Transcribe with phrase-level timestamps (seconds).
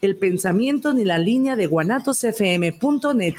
[0.00, 3.34] el pensamiento ni la línea de guanatosfm.net.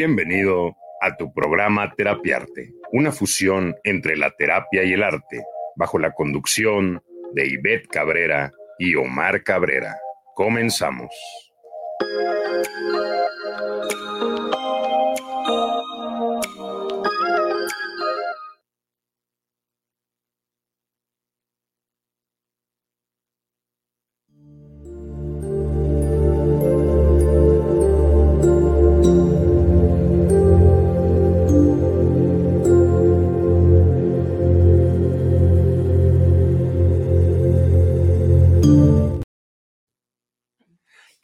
[0.00, 5.42] Bienvenido a tu programa Terapiarte, una fusión entre la terapia y el arte,
[5.74, 7.02] bajo la conducción
[7.34, 9.98] de Ivette Cabrera y Omar Cabrera.
[10.36, 11.12] Comenzamos.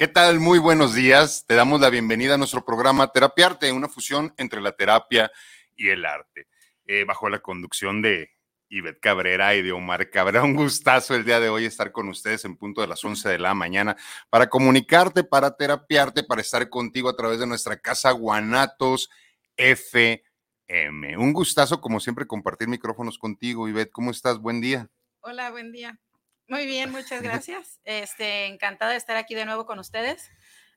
[0.05, 0.39] ¿Qué tal?
[0.39, 1.47] Muy buenos días.
[1.47, 5.33] Te damos la bienvenida a nuestro programa Terapiarte, una fusión entre la terapia
[5.75, 6.47] y el arte,
[6.85, 8.29] eh, bajo la conducción de
[8.69, 10.43] Ivette Cabrera y de Omar Cabrera.
[10.45, 13.39] Un gustazo el día de hoy estar con ustedes en punto de las 11 de
[13.39, 13.97] la mañana
[14.29, 19.09] para comunicarte, para terapiarte, para estar contigo a través de nuestra casa Guanatos
[19.57, 21.17] FM.
[21.17, 23.71] Un gustazo, como siempre, compartir micrófonos contigo.
[23.71, 24.39] Ivette, ¿cómo estás?
[24.39, 24.87] Buen día.
[25.21, 25.99] Hola, buen día.
[26.47, 27.81] Muy bien, muchas gracias.
[27.85, 30.31] Este, encantada de estar aquí de nuevo con ustedes.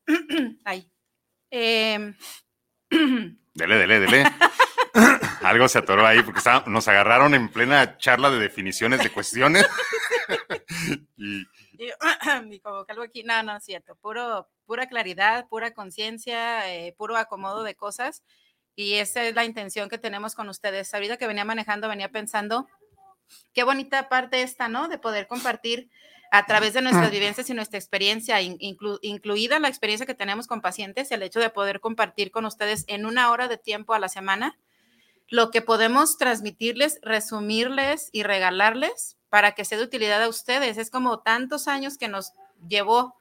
[0.64, 0.90] Ay.
[1.50, 2.16] Em,
[2.90, 4.24] dele, dele, dele.
[5.42, 9.66] Algo se atoró ahí porque nos agarraron en plena charla de definiciones de cuestiones.
[11.18, 13.96] y, como que algo aquí, no, no es cierto.
[13.96, 18.24] Puro, pura claridad, pura conciencia, eh, puro acomodo de cosas.
[18.76, 20.94] Y esa es la intención que tenemos con ustedes.
[20.94, 22.68] Ahorita que venía manejando, venía pensando
[23.54, 24.88] qué bonita parte esta, ¿no?
[24.88, 25.90] De poder compartir
[26.32, 31.12] a través de nuestras vivencias y nuestra experiencia, incluida la experiencia que tenemos con pacientes,
[31.12, 34.58] el hecho de poder compartir con ustedes en una hora de tiempo a la semana
[35.30, 40.78] lo que podemos transmitirles, resumirles y regalarles para que sea de utilidad a ustedes.
[40.78, 42.34] Es como tantos años que nos
[42.68, 43.16] llevó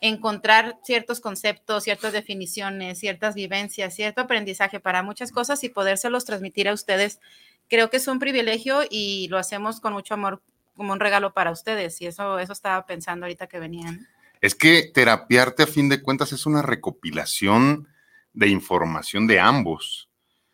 [0.00, 6.68] encontrar ciertos conceptos, ciertas definiciones, ciertas vivencias, cierto aprendizaje para muchas cosas y podérselos transmitir
[6.68, 7.18] a ustedes
[7.68, 10.42] creo que es un privilegio y lo hacemos con mucho amor
[10.74, 14.06] como un regalo para ustedes y eso, eso estaba pensando ahorita que venían.
[14.40, 17.88] Es que terapiarte a fin de cuentas es una recopilación
[18.32, 20.08] de información de ambos,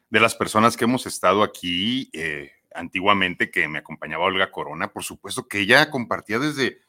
[0.09, 5.05] de las personas que hemos estado aquí eh, antiguamente, que me acompañaba Olga Corona, por
[5.05, 6.81] supuesto que ella compartía desde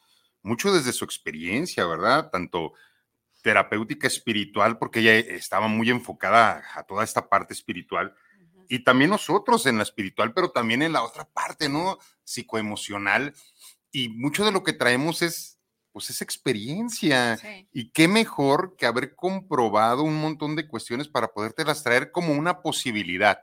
[0.42, 2.30] mucho desde su experiencia, ¿verdad?
[2.30, 2.72] Tanto
[3.42, 8.14] terapéutica espiritual, porque ella estaba muy enfocada a toda esta parte espiritual,
[8.68, 11.98] y también nosotros en la espiritual, pero también en la otra parte, ¿no?
[12.24, 13.34] Psicoemocional.
[13.90, 15.58] Y mucho de lo que traemos es,
[15.92, 17.38] pues, esa experiencia.
[17.72, 22.60] Y qué mejor que haber comprobado un montón de cuestiones para podértelas traer como una
[22.60, 23.42] posibilidad.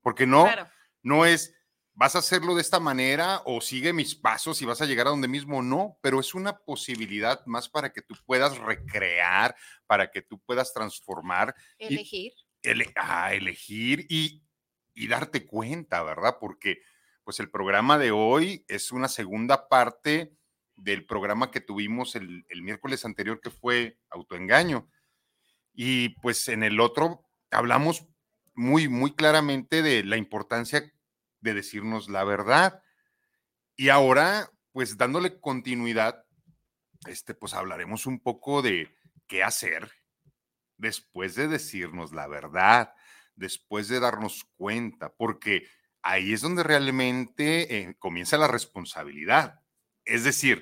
[0.00, 0.48] Porque no,
[1.02, 1.54] no es,
[1.94, 5.10] vas a hacerlo de esta manera o sigue mis pasos y vas a llegar a
[5.10, 9.54] donde mismo, no, pero es una posibilidad más para que tú puedas recrear,
[9.86, 11.54] para que tú puedas transformar.
[11.78, 12.32] Elegir.
[12.96, 14.42] a elegir y,
[14.94, 16.36] y darte cuenta, ¿verdad?
[16.40, 16.82] Porque
[17.24, 20.36] pues el programa de hoy es una segunda parte
[20.76, 24.88] del programa que tuvimos el, miércoles anterior que fue autoengaño.
[25.72, 28.06] Y pues en el otro hablamos
[28.54, 30.92] muy, muy claramente de la importancia
[31.40, 32.82] de decirnos la verdad.
[33.76, 36.24] Y ahora, pues dándole continuidad,
[37.06, 38.94] este, pues hablaremos un poco de
[39.26, 39.90] qué hacer
[40.76, 42.92] después de decirnos la verdad
[43.36, 45.66] después de darnos cuenta, porque
[46.02, 49.60] ahí es donde realmente eh, comienza la responsabilidad.
[50.04, 50.60] Es decir,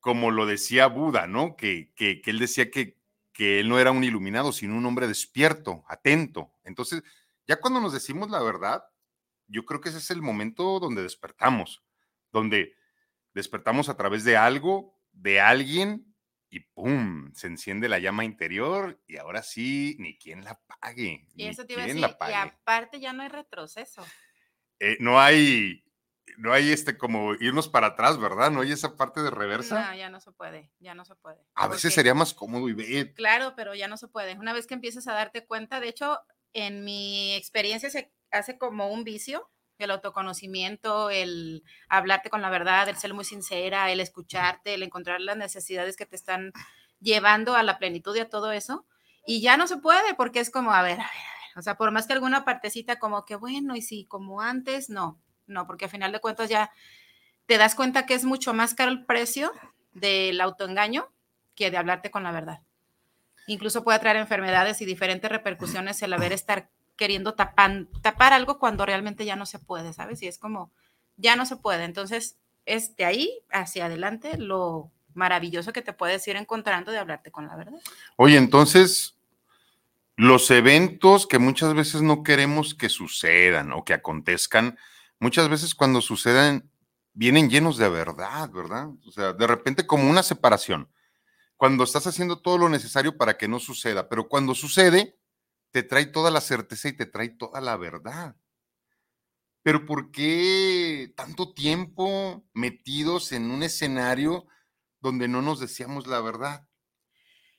[0.00, 1.56] como lo decía Buda, ¿no?
[1.56, 2.98] Que, que, él decía que,
[3.32, 6.52] que él no era un iluminado, sino un hombre despierto, atento.
[6.64, 7.02] Entonces,
[7.46, 8.84] ya cuando nos decimos la verdad,
[9.46, 11.82] yo creo que ese es el momento donde despertamos,
[12.32, 12.74] donde
[13.32, 16.13] despertamos a través de algo, de alguien,
[16.54, 17.32] y ¡pum!
[17.34, 21.26] Se enciende la llama interior y ahora sí, ni quien la pague.
[21.34, 24.06] Y eso te iba a decir, y aparte ya no hay retroceso.
[24.78, 25.84] Eh, no hay,
[26.38, 28.52] no hay este como irnos para atrás, ¿verdad?
[28.52, 29.90] No hay esa parte de reversa.
[29.90, 31.44] No, ya no se puede, ya no se puede.
[31.56, 33.14] A veces sería más cómodo y ver.
[33.14, 34.38] Claro, pero ya no se puede.
[34.38, 36.20] Una vez que empiezas a darte cuenta, de hecho,
[36.52, 42.88] en mi experiencia se hace como un vicio, el autoconocimiento, el hablarte con la verdad,
[42.88, 46.52] el ser muy sincera, el escucharte, el encontrar las necesidades que te están
[47.00, 48.86] llevando a la plenitud y a todo eso.
[49.26, 51.58] Y ya no se puede porque es como, a ver, a ver, a ver.
[51.58, 55.20] O sea, por más que alguna partecita como que, bueno, y si como antes, no,
[55.46, 56.70] no, porque al final de cuentas ya
[57.46, 59.52] te das cuenta que es mucho más caro el precio
[59.92, 61.10] del autoengaño
[61.54, 62.62] que de hablarte con la verdad.
[63.46, 68.86] Incluso puede traer enfermedades y diferentes repercusiones el haber estar queriendo tapar, tapar algo cuando
[68.86, 70.22] realmente ya no se puede, ¿sabes?
[70.22, 70.72] Y es como,
[71.16, 71.84] ya no se puede.
[71.84, 77.30] Entonces, es de ahí hacia adelante lo maravilloso que te puedes ir encontrando de hablarte
[77.30, 77.80] con la verdad.
[78.16, 79.16] Oye, entonces,
[80.16, 84.78] los eventos que muchas veces no queremos que sucedan o que acontezcan,
[85.18, 86.70] muchas veces cuando suceden,
[87.12, 88.88] vienen llenos de verdad, ¿verdad?
[89.06, 90.88] O sea, de repente como una separación.
[91.56, 95.16] Cuando estás haciendo todo lo necesario para que no suceda, pero cuando sucede,
[95.74, 98.36] te trae toda la certeza y te trae toda la verdad.
[99.64, 104.46] Pero ¿por qué tanto tiempo metidos en un escenario
[105.00, 106.68] donde no nos decíamos la verdad?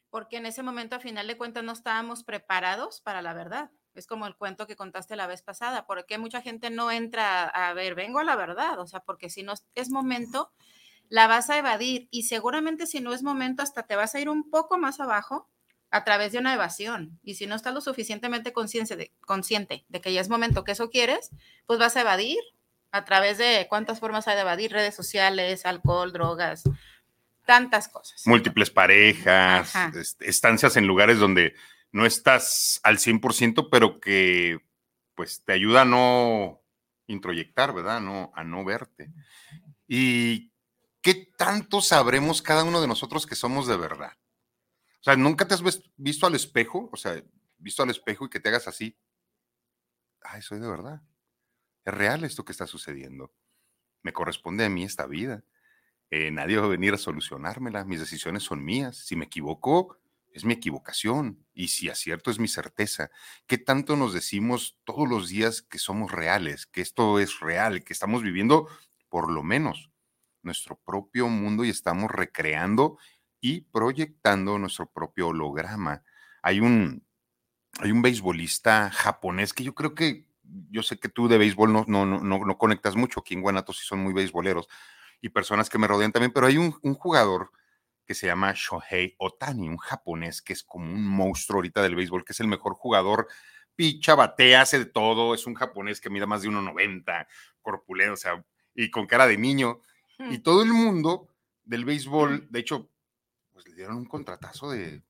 [0.09, 3.71] Porque en ese momento, a final de cuentas, no estábamos preparados para la verdad.
[3.94, 5.85] Es como el cuento que contaste la vez pasada.
[5.85, 8.79] ¿Por qué mucha gente no entra a ver, vengo a la verdad?
[8.79, 10.53] O sea, porque si no es momento,
[11.09, 14.29] la vas a evadir y seguramente si no es momento, hasta te vas a ir
[14.29, 15.50] un poco más abajo
[15.91, 17.19] a través de una evasión.
[17.23, 20.73] Y si no estás lo suficientemente consciente de, consciente de que ya es momento que
[20.73, 21.31] eso quieres,
[21.65, 22.39] pues vas a evadir
[22.91, 26.63] a través de cuántas formas hay de evadir, redes sociales, alcohol, drogas,
[27.45, 28.21] tantas cosas.
[28.25, 29.73] Múltiples parejas,
[30.21, 31.55] estancias en lugares donde
[31.91, 34.59] no estás al 100%, pero que
[35.15, 36.61] pues te ayuda a no
[37.07, 38.01] introyectar, ¿verdad?
[38.01, 39.11] No, a no verte.
[39.88, 40.51] ¿Y
[41.01, 44.13] qué tanto sabremos cada uno de nosotros que somos de verdad?
[45.05, 45.61] Sea, ¿nunca te has
[45.97, 46.89] visto al espejo?
[46.91, 47.23] O sea,
[47.59, 48.97] visto al espejo y que te hagas así.
[50.19, 51.03] Ay, soy de verdad.
[51.83, 53.31] Es real esto que está sucediendo.
[54.01, 55.43] Me corresponde a mí esta vida.
[56.09, 57.85] Eh, nadie va a venir a solucionármela.
[57.85, 58.97] Mis decisiones son mías.
[58.97, 59.99] Si me equivoco,
[60.33, 61.45] es mi equivocación.
[61.53, 63.11] Y si acierto, es mi certeza.
[63.45, 67.93] ¿Qué tanto nos decimos todos los días que somos reales, que esto es real, que
[67.93, 68.67] estamos viviendo
[69.09, 69.91] por lo menos
[70.41, 72.97] nuestro propio mundo y estamos recreando
[73.45, 76.01] y proyectando nuestro propio holograma.
[76.42, 77.06] Hay un,
[77.77, 80.25] hay un beisbolista japonés que yo creo que,
[80.71, 83.77] yo sé que tú de béisbol no, no, no, no conectas mucho, aquí en Guanatos
[83.77, 84.68] sí son muy beisboleros
[85.21, 87.51] y personas que me rodean también, pero hay un, un jugador
[88.03, 92.25] que se llama Shohei Otani, un japonés que es como un monstruo ahorita del béisbol,
[92.25, 93.27] que es el mejor jugador,
[93.75, 97.27] picha, batea, hace de todo, es un japonés que mide más de 1,90,
[97.62, 98.44] corpulento, o sea,
[98.74, 99.81] y con cara de niño.
[100.18, 100.41] Y hmm.
[100.41, 101.30] todo el mundo
[101.63, 102.89] del béisbol, de hecho,
[103.55, 105.01] pues le dieron un contratazo de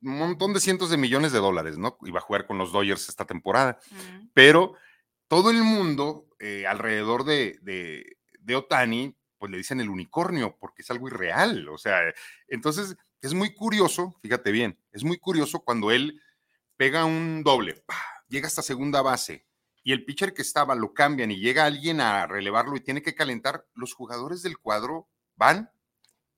[0.00, 1.98] un montón de cientos de millones de dólares, ¿no?
[2.06, 3.78] Iba a jugar con los Dodgers esta temporada.
[4.32, 4.74] Pero
[5.26, 10.90] todo el mundo eh, alrededor de, de, Otani, pues le dicen el unicornio, porque es
[10.90, 11.68] algo irreal.
[11.68, 11.98] O sea,
[12.46, 16.22] entonces es muy curioso, fíjate bien, es muy curioso cuando él
[16.78, 17.84] pega un doble,
[18.28, 19.46] llega hasta segunda base
[19.82, 23.14] y el pitcher que estaba lo cambian y llega alguien a relevarlo y tiene que
[23.14, 25.70] calentar, los jugadores del cuadro van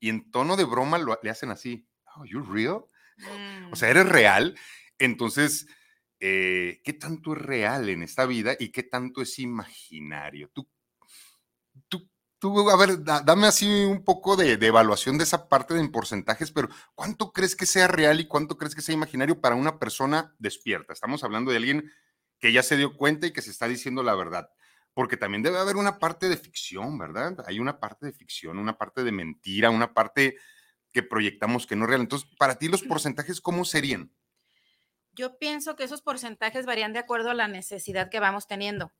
[0.01, 2.85] y en tono de broma lo, le hacen así, oh, you real?
[3.71, 3.91] O sea, mm.
[3.91, 4.59] ¿eres real?
[4.99, 5.67] Entonces,
[6.19, 10.51] eh, ¿qué tanto es real en esta vida y qué tanto es imaginario?
[10.53, 10.69] Tú,
[11.89, 15.81] tú, tú a ver, dame así un poco de, de, evaluación de esa parte de
[15.81, 19.55] en porcentajes, pero ¿cuánto crees que sea real y cuánto crees que sea imaginario para
[19.55, 20.95] una persona despierta?
[20.95, 21.93] Estamos hablando de alguien
[22.39, 24.49] que ya se dio cuenta y que se está diciendo la verdad
[24.95, 27.37] porque también debe haber una parte de ficción, ¿verdad?
[27.47, 30.37] Hay una parte de ficción, una parte de mentira, una parte
[30.93, 32.01] que proyectamos que no es real.
[32.03, 34.13] Entonces, para ti los porcentajes, ¿cómo serían?
[35.13, 38.93] Yo pienso que esos porcentajes varían de acuerdo a la necesidad que vamos teniendo.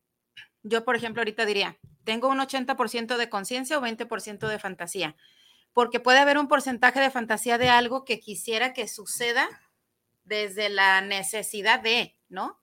[0.63, 5.17] Yo, por ejemplo, ahorita diría, tengo un 80% de conciencia o 20% de fantasía,
[5.73, 9.49] porque puede haber un porcentaje de fantasía de algo que quisiera que suceda
[10.25, 12.60] desde la necesidad de, ¿no?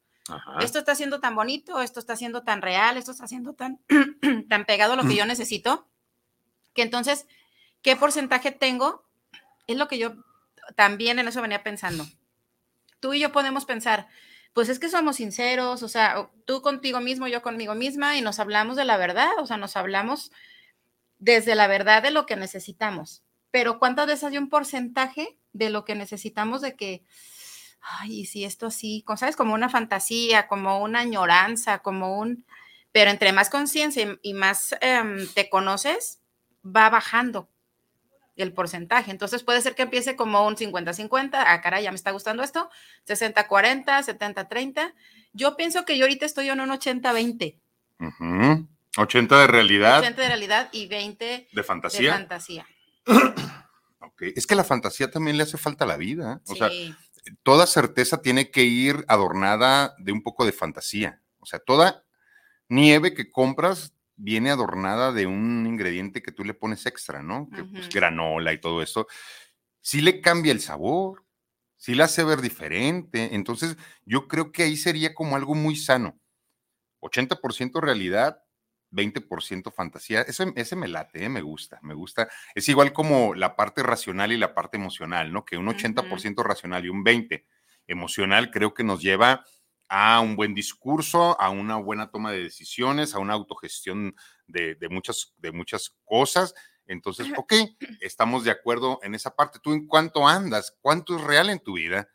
[0.59, 3.79] Esto está siendo tan bonito, esto está siendo tan real, esto está siendo tan,
[4.49, 5.87] tan pegado a lo que yo necesito,
[6.73, 7.27] que entonces,
[7.81, 9.05] ¿qué porcentaje tengo?
[9.67, 10.15] Es lo que yo
[10.75, 12.05] también en eso venía pensando.
[12.99, 14.07] Tú y yo podemos pensar,
[14.53, 18.39] pues es que somos sinceros, o sea, tú contigo mismo, yo conmigo misma, y nos
[18.39, 20.31] hablamos de la verdad, o sea, nos hablamos
[21.19, 23.23] desde la verdad de lo que necesitamos.
[23.51, 27.03] Pero ¿cuántas veces hay un porcentaje de lo que necesitamos de que,
[27.99, 29.35] ay, si esto así, ¿sabes?
[29.35, 32.45] Como una fantasía, como una añoranza, como un...
[32.91, 36.19] Pero entre más conciencia y, más em, te conoces,
[36.63, 37.49] va bajando
[38.35, 39.11] el porcentaje.
[39.11, 42.69] Entonces puede ser que empiece como un 50-50, ah, caray, ya me está gustando esto,
[43.07, 44.93] 60-40, 70-30.
[45.33, 47.59] Yo pienso que yo ahorita estoy en un 80-20.
[48.97, 49.99] 80 de realidad.
[49.99, 52.11] 80 de realidad y 20 de fantasía.
[52.11, 52.67] De fantasía.
[54.19, 56.41] Es que la fantasía también le hace falta a la vida.
[56.47, 56.69] O sea,
[57.43, 61.21] toda certeza tiene que ir adornada de un poco de fantasía.
[61.39, 62.05] O sea, toda
[62.69, 67.49] nieve que compras viene adornada de un ingrediente que tú le pones extra, ¿no?
[67.55, 69.07] Que, pues, granola y todo eso.
[69.81, 71.23] Sí le cambia el sabor,
[71.77, 73.35] sí le hace ver diferente.
[73.35, 76.19] Entonces, yo creo que ahí sería como algo muy sano.
[76.99, 78.43] 80% realidad,
[78.91, 80.21] 20% fantasía.
[80.21, 81.29] Ese, ese me late, ¿eh?
[81.29, 82.29] me gusta, me gusta.
[82.55, 85.45] Es igual como la parte racional y la parte emocional, ¿no?
[85.45, 87.43] Que un 80% racional y un 20%
[87.87, 89.45] emocional creo que nos lleva
[89.89, 94.15] a un buen discurso, a una buena toma de decisiones, a una autogestión
[94.47, 96.53] de, muchas, de muchas cosas.
[96.85, 97.53] Entonces, ok,
[98.01, 99.59] estamos de acuerdo en esa parte.
[99.61, 100.75] ¿Tú en cuánto andas?
[100.81, 102.09] ¿Cuánto es real en tu vida?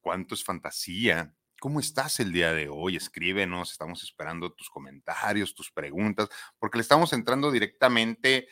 [0.00, 1.34] ¿Cuánto es fantasía?
[1.64, 2.96] ¿Cómo estás el día de hoy?
[2.96, 6.28] Escríbenos, estamos esperando tus comentarios, tus preguntas,
[6.58, 8.48] porque le estamos entrando directamente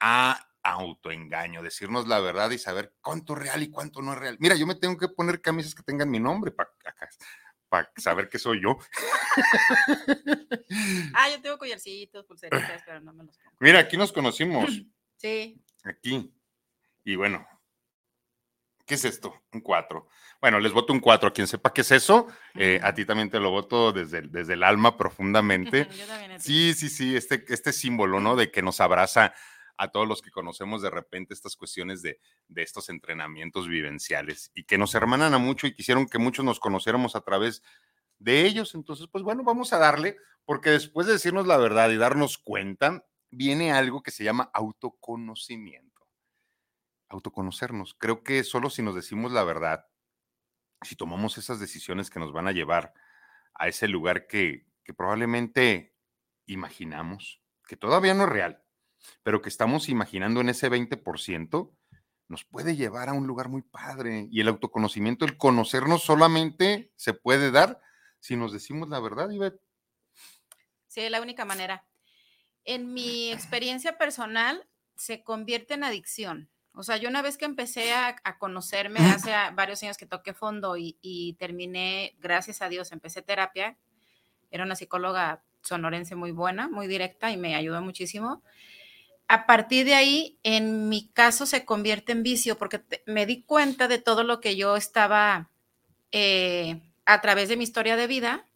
[0.00, 4.36] a autoengaño, decirnos la verdad y saber cuánto es real y cuánto no es real.
[4.40, 6.72] Mira, yo me tengo que poner camisas que tengan mi nombre para
[7.68, 8.76] para saber que soy yo.
[11.14, 13.56] ah, yo tengo collarcitos, pulseritas, pero no me los pongo.
[13.60, 14.68] Mira, aquí nos conocimos.
[15.18, 15.58] Sí.
[15.84, 16.34] Aquí.
[17.02, 17.46] Y bueno,
[18.86, 19.42] ¿qué es esto?
[19.52, 20.08] Un 4.
[20.40, 21.32] Bueno, les voto un 4.
[21.32, 24.62] Quien sepa qué es eso, eh, a ti también te lo voto desde, desde el
[24.62, 25.88] alma profundamente.
[25.98, 28.36] Yo también sí, sí, sí, este, este símbolo, ¿no?
[28.36, 29.34] De que nos abraza
[29.78, 32.18] a todos los que conocemos de repente estas cuestiones de,
[32.54, 37.16] estos entrenamientos vivenciales y que nos hermanan a mucho y quisieron que muchos nos conociéramos
[37.16, 37.62] a través
[38.18, 38.74] de ellos.
[38.74, 43.04] Entonces, pues bueno, vamos a darle, porque después de decirnos la verdad y darnos cuenta,
[43.30, 45.85] viene algo que se llama autoconocimiento.
[47.08, 47.94] Autoconocernos.
[47.94, 49.86] Creo que solo si nos decimos la verdad,
[50.82, 52.92] si tomamos esas decisiones que nos van a llevar
[53.54, 55.94] a ese lugar que, probablemente
[56.46, 58.62] imaginamos, que todavía no es real,
[59.22, 61.76] pero que estamos imaginando en ese 20%,
[62.28, 64.28] nos puede llevar a un lugar muy padre.
[64.30, 67.80] Y el autoconocimiento, el conocernos solamente se puede dar
[68.20, 69.60] si nos decimos la verdad, Ivette.
[70.88, 71.86] Sí, es la única manera.
[72.64, 76.50] En mi experiencia personal, se convierte en adicción.
[76.76, 80.76] O sea, yo una vez que empecé a, conocerme, hace varios años que toqué fondo
[80.76, 83.76] y, y, terminé, gracias a Dios, empecé terapia.
[84.50, 88.42] Era una psicóloga sonorense muy buena, muy directa y me ayudó muchísimo
[89.28, 93.88] a partir de ahí, en mi caso, se convierte en vicio porque me di cuenta
[93.88, 95.50] de todo lo que yo estaba
[96.12, 98.46] eh, a través de mi historia de vida,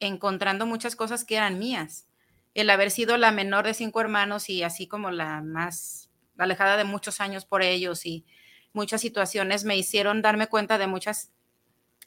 [0.00, 2.06] encontrando muchas cosas que eran mías.
[2.54, 6.03] El haber sido la menor de cinco hermanos y así como la más
[6.38, 8.24] alejada de muchos años por ellos y
[8.72, 11.30] muchas situaciones me hicieron darme cuenta de muchas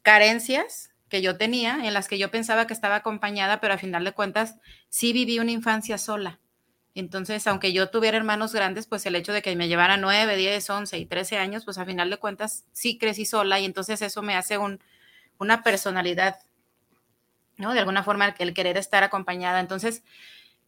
[0.01, 4.03] carencias que yo tenía, en las que yo pensaba que estaba acompañada, pero a final
[4.03, 4.55] de cuentas
[4.89, 6.39] sí viví una infancia sola
[7.00, 10.67] entonces, aunque yo tuviera hermanos grandes, pues el hecho de que me llevara 9, 10,
[10.67, 14.24] 11 y 13 años, pues a final de cuentas sí crecí sola y entonces eso
[14.24, 14.79] me hace un,
[15.38, 16.39] una personalidad,
[17.57, 17.74] ¿no?
[17.74, 19.60] De alguna forma el, querer estar acompañada.
[19.60, 20.03] Entonces,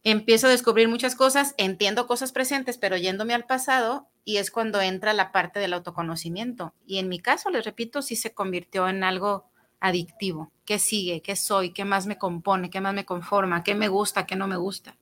[0.04, 4.80] empiezo a descubrir muchas cosas, entiendo cosas presentes, pero yéndome al pasado y es cuando
[4.80, 6.74] entra la parte del autoconocimiento.
[6.86, 10.52] Y en mi caso, les repito, sí se convirtió en algo adictivo.
[10.64, 11.22] ¿Qué sigue?
[11.22, 11.72] ¿Qué soy?
[11.72, 12.70] ¿Qué más me compone?
[12.70, 13.64] ¿Qué más me conforma?
[13.64, 14.26] ¿Qué me gusta?
[14.26, 14.96] ¿Qué no me gusta?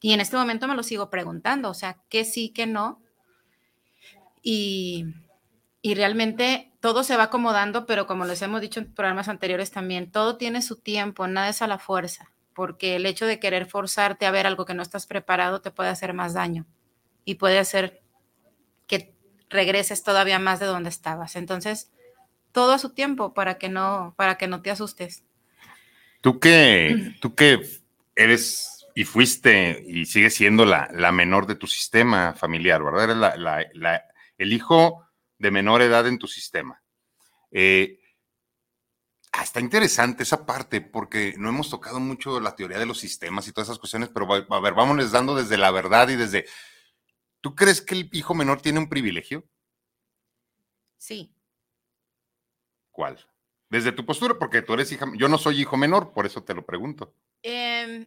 [0.00, 3.00] Y en este momento me lo sigo preguntando, o sea, qué sí, qué no.
[4.42, 5.06] Y,
[5.82, 10.10] y realmente todo se va acomodando, pero como les hemos dicho en programas anteriores también,
[10.12, 14.26] todo tiene su tiempo, nada es a la fuerza, porque el hecho de querer forzarte
[14.26, 16.66] a ver algo que no estás preparado te puede hacer más daño
[17.24, 18.02] y puede hacer
[18.88, 19.14] que
[19.48, 21.36] regreses todavía más de donde estabas.
[21.36, 21.92] Entonces,
[22.50, 25.22] todo a su tiempo para que no, para que no te asustes.
[26.20, 27.62] Tú que, tú que
[28.16, 33.68] eres y fuiste y sigues siendo la, menor de tu sistema familiar, ¿verdad?
[33.70, 34.00] Eres
[34.36, 35.06] el hijo
[35.38, 36.82] de menor edad en tu sistema.
[37.52, 37.97] Eh,
[39.38, 43.46] ah, está interesante esa parte porque no hemos tocado mucho la teoría de los sistemas
[43.46, 46.46] y todas esas cuestiones, pero a ver, vámonos dando desde la verdad y desde...
[47.40, 49.48] ¿Tú crees que el hijo menor tiene un privilegio?
[50.96, 51.32] Sí.
[52.90, 53.24] ¿Cuál?
[53.70, 56.54] Desde tu postura, porque tú eres hija, yo no soy hijo menor, por eso te
[56.54, 57.14] lo pregunto.
[57.42, 58.06] Em,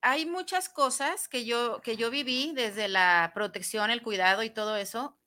[0.00, 4.78] hay muchas cosas que yo, que yo viví desde la protección, el cuidado y todo
[4.78, 5.19] eso,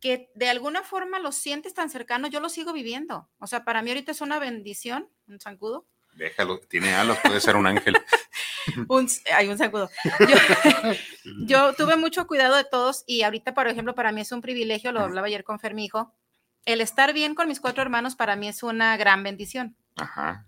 [0.00, 3.28] que de alguna forma lo sientes tan cercano, yo lo sigo viviendo.
[3.38, 5.86] O sea, para mí ahorita es una bendición, un zancudo.
[6.14, 7.96] Déjalo, tiene alas, puede ser un ángel.
[9.34, 9.90] hay un zancudo.
[11.46, 14.92] Yo, tuve mucho cuidado de todos y ahorita, por ejemplo, para mí es un privilegio,
[14.92, 16.14] lo hablaba ayer con Fermijo,
[16.64, 19.76] el estar bien con mis cuatro hermanos para mí es una gran bendición.
[19.96, 20.46] Ajá.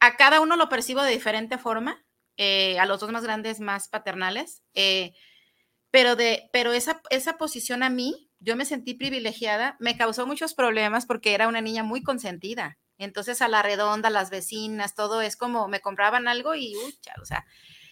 [0.00, 2.04] A cada uno lo percibo de diferente forma,
[2.36, 5.14] eh, a los dos más grandes más paternales, eh,
[5.90, 10.54] pero, de, pero esa, esa posición a mí, yo me sentí privilegiada, me causó muchos
[10.54, 12.78] problemas porque era una niña muy consentida.
[12.98, 17.24] Entonces a la redonda, las vecinas, todo es como me compraban algo y, uy, o
[17.24, 17.44] sea,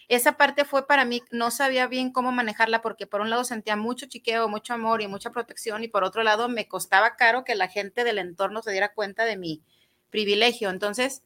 [0.08, 3.76] esa parte fue para mí, no sabía bien cómo manejarla porque por un lado sentía
[3.76, 7.54] mucho chiqueo, mucho amor y mucha protección y por otro lado me costaba caro que
[7.54, 9.62] la gente del entorno se diera cuenta de mi
[10.10, 10.70] privilegio.
[10.70, 11.22] Entonces,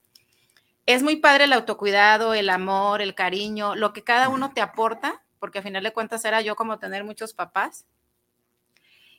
[0.87, 5.23] es muy padre el autocuidado, el amor, el cariño, lo que cada uno te aporta,
[5.39, 7.85] porque a final de cuentas era yo como tener muchos papás.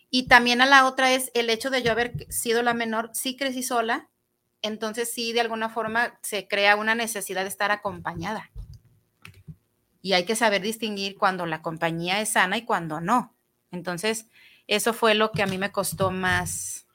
[0.09, 3.35] Y también a la otra es el hecho de yo haber sido la menor, sí
[3.35, 4.09] crecí sola,
[4.61, 8.51] entonces sí de alguna forma se crea una necesidad de estar acompañada.
[10.01, 13.35] Y hay que saber distinguir cuando la compañía es sana y cuando no.
[13.71, 14.27] Entonces,
[14.67, 16.87] eso fue lo que a mí me costó más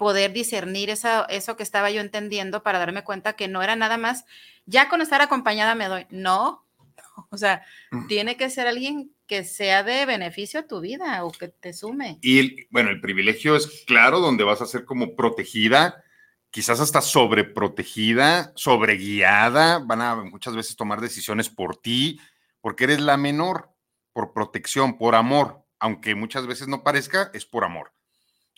[0.00, 4.24] poder discernir eso que estaba yo entendiendo para darme cuenta que no era nada más,
[4.64, 6.64] ya con estar acompañada me doy, no,
[7.30, 8.06] o sea, mm.
[8.06, 12.18] tiene que ser alguien que sea de beneficio a tu vida o que te sume.
[12.20, 16.02] Y bueno, el privilegio es claro, donde vas a ser como protegida,
[16.50, 22.18] quizás hasta sobreprotegida, sobreguiada, van a muchas veces tomar decisiones por ti,
[22.60, 23.70] porque eres la menor,
[24.12, 27.92] por protección, por amor, aunque muchas veces no parezca, es por amor.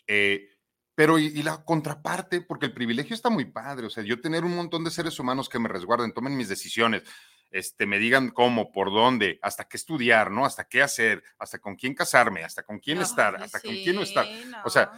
[0.07, 0.47] Eh,
[0.95, 4.55] pero y, la contraparte, porque el privilegio está muy padre, o sea, yo tener un
[4.55, 7.03] montón de seres humanos que me resguarden, tomen mis decisiones,
[7.49, 10.45] este, me digan cómo, por dónde, hasta qué estudiar, ¿no?
[10.45, 14.03] Hasta qué hacer, hasta con quién casarme, hasta con quién estar, hasta con quién no
[14.03, 14.25] estar.
[14.65, 14.91] O sea,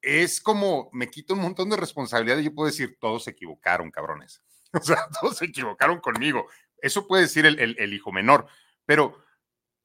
[0.00, 3.90] es como me quito un montón de responsabilidad y yo puedo decir, todos se equivocaron,
[3.90, 4.42] cabrones.
[4.74, 6.46] O sea, todos se equivocaron conmigo.
[6.78, 8.46] Eso puede decir el, el hijo menor,
[8.86, 9.22] pero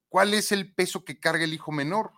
[0.07, 2.13] ¿cuál es el peso que carga el hijo menor?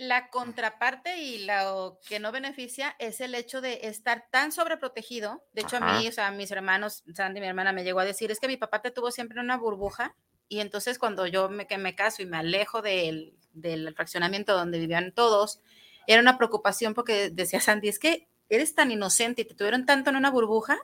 [0.00, 5.44] La contraparte y lo que no beneficia es el hecho de estar tan sobreprotegido.
[5.52, 8.30] De hecho, a mí, o sea, mis hermanos, Sandy, mi hermana, me llegó a decir,
[8.30, 10.16] es que mi papá te tuvo siempre en una burbuja
[10.48, 14.78] y entonces cuando yo me, que me caso y me alejo del, del fraccionamiento donde
[14.78, 15.60] vivían todos,
[16.06, 20.08] era una preocupación porque decía Sandy, es que eres tan inocente y te tuvieron tanto
[20.08, 20.78] en una burbuja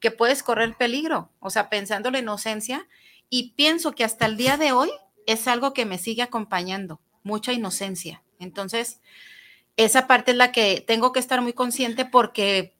[0.00, 2.86] que puedes correr peligro, o sea, pensando la inocencia
[3.30, 4.90] y pienso que hasta el día de hoy
[5.26, 8.22] es algo que me sigue acompañando, mucha inocencia.
[8.40, 9.00] Entonces,
[9.76, 12.74] esa parte es la que tengo que estar muy consciente porque,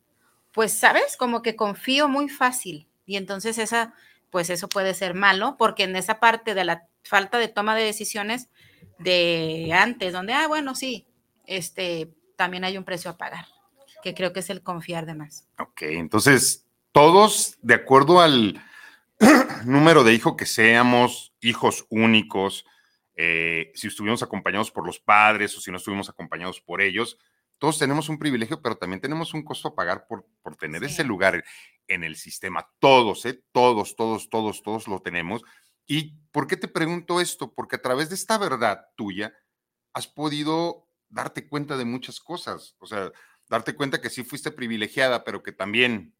[0.52, 1.16] pues, ¿sabes?
[1.16, 2.88] Como que confío muy fácil.
[3.06, 3.94] Y entonces esa,
[4.30, 7.84] pues eso puede ser malo porque en esa parte de la falta de toma de
[7.84, 8.48] decisiones
[8.98, 11.06] de antes, donde, ah, bueno, sí,
[11.46, 13.46] este, también hay un precio a pagar,
[14.02, 15.48] que creo que es el confiar de más.
[15.58, 18.62] Ok, entonces, todos, de acuerdo al
[19.64, 22.66] número de hijos que seamos, hijos únicos,
[23.22, 27.18] eh, si estuvimos acompañados por los padres o si no estuvimos acompañados por ellos.
[27.58, 31.04] Todos tenemos un privilegio, pero también tenemos un costo a pagar por, por tener ese
[31.04, 31.44] lugar
[31.86, 32.66] en el sistema.
[32.78, 33.44] Todos, ¿eh?
[33.52, 35.42] Todos, todos, todos, todos lo tenemos.
[35.86, 37.52] ¿Y por qué te pregunto esto?
[37.52, 39.34] Porque a través de esta verdad tuya
[39.92, 42.74] has podido darte cuenta de muchas cosas.
[42.78, 43.12] O sea,
[43.50, 46.14] darte cuenta que sí fuiste privilegiada, pero que también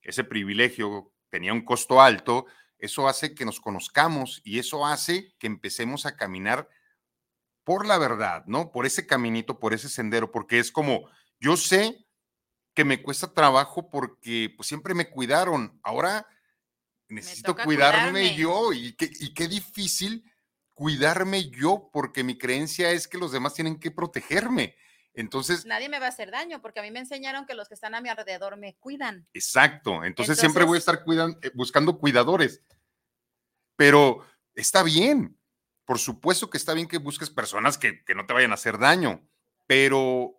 [0.00, 2.46] ese privilegio tenía un costo alto
[2.78, 6.68] eso hace que nos conozcamos y eso hace que empecemos a caminar
[7.64, 8.72] por la verdad, ¿no?
[8.72, 12.06] Por ese caminito, por ese sendero, porque es como, yo sé
[12.74, 16.26] que me cuesta trabajo porque pues, siempre me cuidaron, ahora
[17.08, 20.24] necesito cuidarme, yo y qué, y qué difícil
[20.74, 24.76] cuidarme yo porque mi creencia es que los demás tienen que protegerme.
[25.14, 25.66] Entonces.
[25.66, 27.94] Nadie me va a hacer daño porque a mí me enseñaron que los que están
[27.94, 29.26] a mi alrededor me cuidan.
[29.32, 30.04] Exacto.
[30.04, 31.04] Entonces, siempre voy a estar
[31.42, 32.62] eh, buscando cuidadores.
[33.76, 35.38] Pero está bien.
[35.84, 38.78] Por supuesto que está bien que busques personas que, que no te vayan a hacer
[38.78, 39.26] daño,
[39.66, 40.38] pero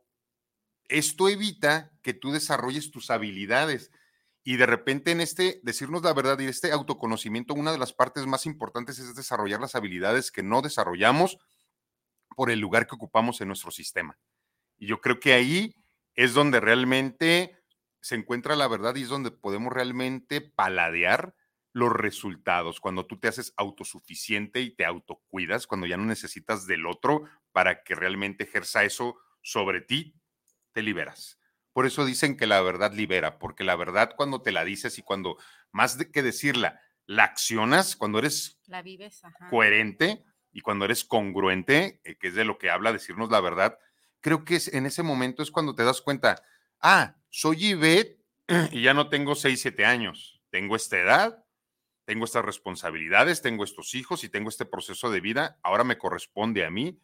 [0.90, 3.92] esto evita que tú desarrolles tus habilidades.
[4.44, 8.26] Y de repente en este, decirnos la verdad y este autoconocimiento, una de las partes
[8.26, 11.38] más importantes es desarrollar las habilidades que no desarrollamos
[12.36, 14.18] por el lugar que ocupamos en nuestro sistema.
[14.80, 15.76] Y yo creo que ahí
[16.16, 17.58] es donde realmente
[18.02, 21.36] se encuentra la verdad y es donde podemos realmente paladear
[21.72, 26.88] los resultados, cuando tú te haces autosuficiente y te autocuidas, cuando ya no necesitas del
[26.88, 30.16] otro para que realmente ejerza eso sobre ti,
[30.72, 31.40] te liberas.
[31.72, 35.04] Por eso dicen que la verdad libera, porque la verdad cuando te la dices y
[35.04, 35.38] cuando
[35.72, 39.50] más de que decirla, la accionas, cuando eres La vives, ajá.
[39.50, 43.78] coherente y cuando eres congruente, eh, que es de lo que habla decirnos la verdad,
[44.22, 46.42] creo que es, en ese momento es cuando te das cuenta,
[46.82, 48.20] ah, soy Ivette
[48.72, 51.46] y ya no tengo 6, 7 años, tengo esta edad,
[52.06, 56.66] tengo estas responsabilidades, tengo estos hijos y tengo este proceso de vida, ahora me corresponde
[56.66, 57.00] a mí.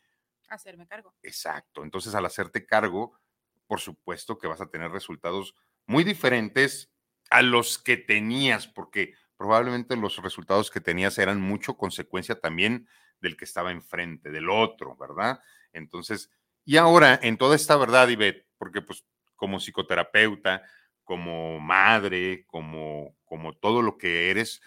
[0.47, 1.13] Hacerme cargo.
[1.21, 3.19] Exacto, entonces al hacerte cargo,
[3.67, 6.91] por supuesto que vas a tener resultados muy diferentes
[7.29, 12.87] a los que tenías, porque probablemente los resultados que tenías eran mucho consecuencia también
[13.19, 15.39] del que estaba enfrente, del otro, ¿verdad?
[15.73, 16.29] Entonces,
[16.65, 20.63] y ahora en toda esta verdad, Ivette, porque pues como psicoterapeuta,
[21.03, 24.61] como madre, como, como todo lo que eres,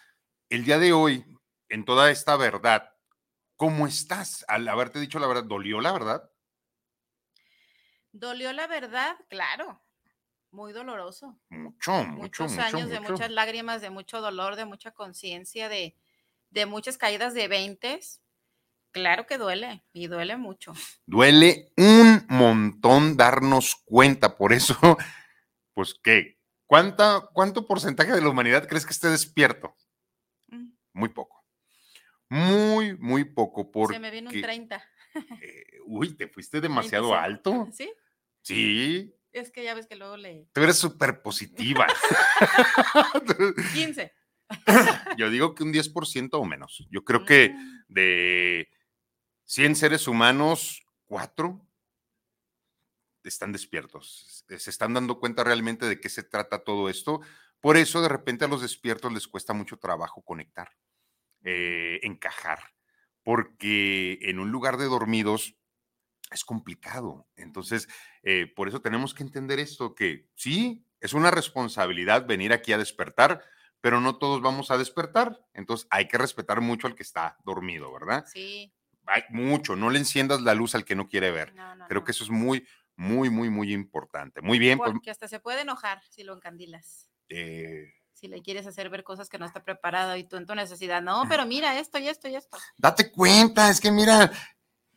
[0.49, 1.25] el día de hoy,
[1.69, 2.95] en toda esta verdad,
[3.57, 4.45] ¿cómo estás?
[4.49, 6.31] Al haberte dicho la verdad, ¿dolió la verdad?
[8.13, 9.17] ¿Dolió la verdad?
[9.29, 9.83] Claro.
[10.51, 11.39] Muy doloroso.
[11.51, 15.95] Mucho, mucho, Muchos mucho, años de muchas lágrimas, de mucho dolor, de mucha conciencia, de,
[16.51, 18.23] de muchas caídas de veintes.
[18.99, 20.73] Claro que duele y duele mucho.
[21.07, 24.77] Duele un montón darnos cuenta, por eso,
[25.75, 26.39] pues, ¿qué?
[26.67, 29.75] ¿Cuánta, ¿Cuánto porcentaje de la humanidad crees que esté despierto?
[30.49, 31.45] Mm, Muy poco.
[32.29, 33.71] Muy, muy poco.
[33.71, 34.83] Porque, Se me vino un 30.
[35.41, 37.25] eh, uy, te fuiste demasiado 25.
[37.25, 37.69] alto.
[37.73, 37.91] ¿Sí?
[38.43, 40.49] Sí, Es que ya ves que luego le...
[40.53, 41.87] tú eres súper positiva.
[43.75, 44.13] 15.
[45.17, 46.87] Yo digo que un 10% o menos.
[46.91, 48.69] Yo creo que Mm, de
[49.49, 51.67] 100 seres humanos, 4
[53.25, 54.45] están despiertos.
[54.47, 57.21] Se se están dando cuenta realmente de qué se trata todo esto.
[57.61, 60.71] Por eso de repente a los despiertos les cuesta mucho trabajo conectar,
[61.45, 62.59] eh, encajar,
[63.23, 65.57] porque en un lugar de dormidos
[66.31, 67.27] es complicado.
[67.35, 67.89] Entonces,
[68.23, 72.79] eh, por eso tenemos que entender esto, que sí, es una responsabilidad venir aquí a
[72.79, 73.43] despertar,
[73.81, 75.41] pero no todos vamos a despertar.
[75.55, 78.27] Entonces, hay que respetar mucho al que está dormido, ¿verdad?
[78.27, 78.75] Sí.
[79.09, 81.55] Hay mucho, no le enciendas la luz al que no quiere ver.
[81.55, 82.05] No, no, Creo no.
[82.05, 82.66] que eso es muy,
[82.97, 84.40] muy, muy, muy importante.
[84.42, 87.11] Muy bien, pues, Porque hasta se puede enojar si lo encandilas.
[87.29, 90.55] eh, Si le quieres hacer ver cosas que no está preparado y tú en tu
[90.55, 92.59] necesidad, no, pero mira esto y esto y esto.
[92.77, 94.33] date cuenta, es que mira,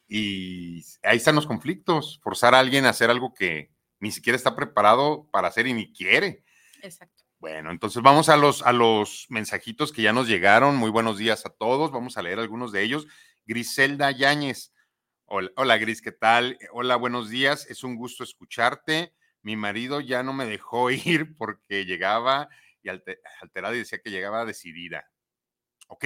[0.08, 4.56] y ahí están los conflictos, forzar a alguien a hacer algo que ni siquiera está
[4.56, 6.44] preparado para hacer y ni quiere.
[6.82, 7.24] Exacto.
[7.40, 10.76] Bueno, entonces vamos a los, a los mensajitos que ya nos llegaron.
[10.76, 11.92] Muy buenos días a todos.
[11.92, 13.08] Vamos a leer algunos de ellos.
[13.52, 14.72] Griselda Yáñez.
[15.26, 16.58] Hola, Gris, ¿qué tal?
[16.72, 17.70] Hola, buenos días.
[17.70, 19.14] Es un gusto escucharte.
[19.42, 22.48] Mi marido ya no me dejó ir porque llegaba
[22.82, 25.06] y alte- alterada y decía que llegaba decidida.
[25.90, 26.06] Ok.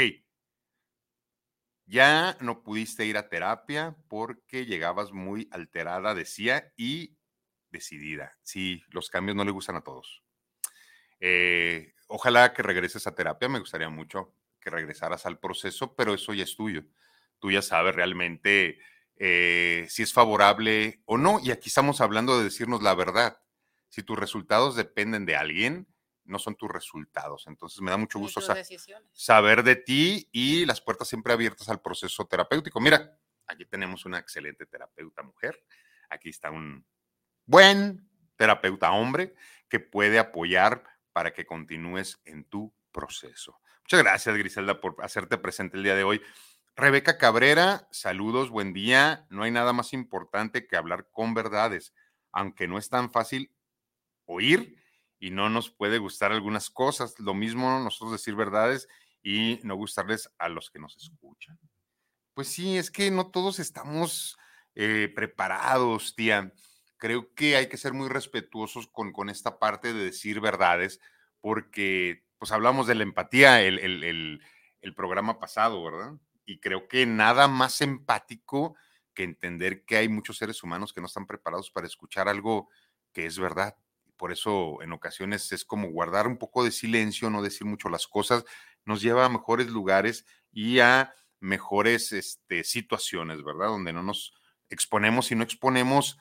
[1.86, 7.16] Ya no pudiste ir a terapia porque llegabas muy alterada, decía, y
[7.70, 8.36] decidida.
[8.42, 10.24] Sí, los cambios no le gustan a todos.
[11.20, 16.34] Eh, ojalá que regreses a terapia, me gustaría mucho que regresaras al proceso, pero eso
[16.34, 16.84] ya es tuyo.
[17.40, 18.80] Tú ya sabes realmente
[19.18, 21.40] eh, si es favorable o no.
[21.44, 23.40] Y aquí estamos hablando de decirnos la verdad.
[23.90, 25.88] Si tus resultados dependen de alguien,
[26.26, 27.46] no son tus resultados.
[27.48, 28.54] Entonces me da mucho gusto sa-
[29.14, 32.80] saber de ti y las puertas siempre abiertas al proceso terapéutico.
[32.82, 33.18] Mira,
[33.48, 35.64] aquí tenemos una excelente terapeuta mujer.
[36.10, 36.86] Aquí está un
[37.46, 39.36] buen terapeuta hombre
[39.70, 43.60] que puede apoyar para que continúes en tu proceso.
[43.82, 46.22] Muchas gracias, Griselda, por hacerte presente el día de hoy.
[46.76, 49.26] Rebeca Cabrera, saludos, buen día.
[49.30, 51.94] No hay nada más importante que hablar con verdades,
[52.34, 53.56] aunque no es tan fácil
[54.26, 54.78] oír
[55.20, 57.16] y no nos puede gustar algunas cosas.
[57.20, 58.88] Lo mismo nosotros decir verdades
[59.24, 61.60] y no gustarles a los que nos escuchan.
[62.34, 64.38] Pues sí, es que no todos estamos
[64.76, 66.54] eh, preparados, tía.
[66.98, 71.00] Creo que hay que ser muy respetuosos con, con esta parte de decir verdades,
[71.42, 74.42] porque pues hablamos de la empatía el, el- el-
[74.82, 76.14] el programa pasado, ¿verdad?
[76.46, 78.76] Y creo que nada más empático
[79.14, 82.70] que entender que hay muchos seres humanos que no están preparados para escuchar algo
[83.14, 83.78] que es verdad.
[84.18, 88.08] Por eso en ocasiones es como guardar un poco de silencio, no decir mucho las
[88.08, 88.46] cosas,
[88.86, 93.68] nos lleva a mejores lugares y a mejores este, situaciones, ¿verdad?
[93.68, 94.34] Donde no nos
[94.70, 96.18] exponemos y no exponemos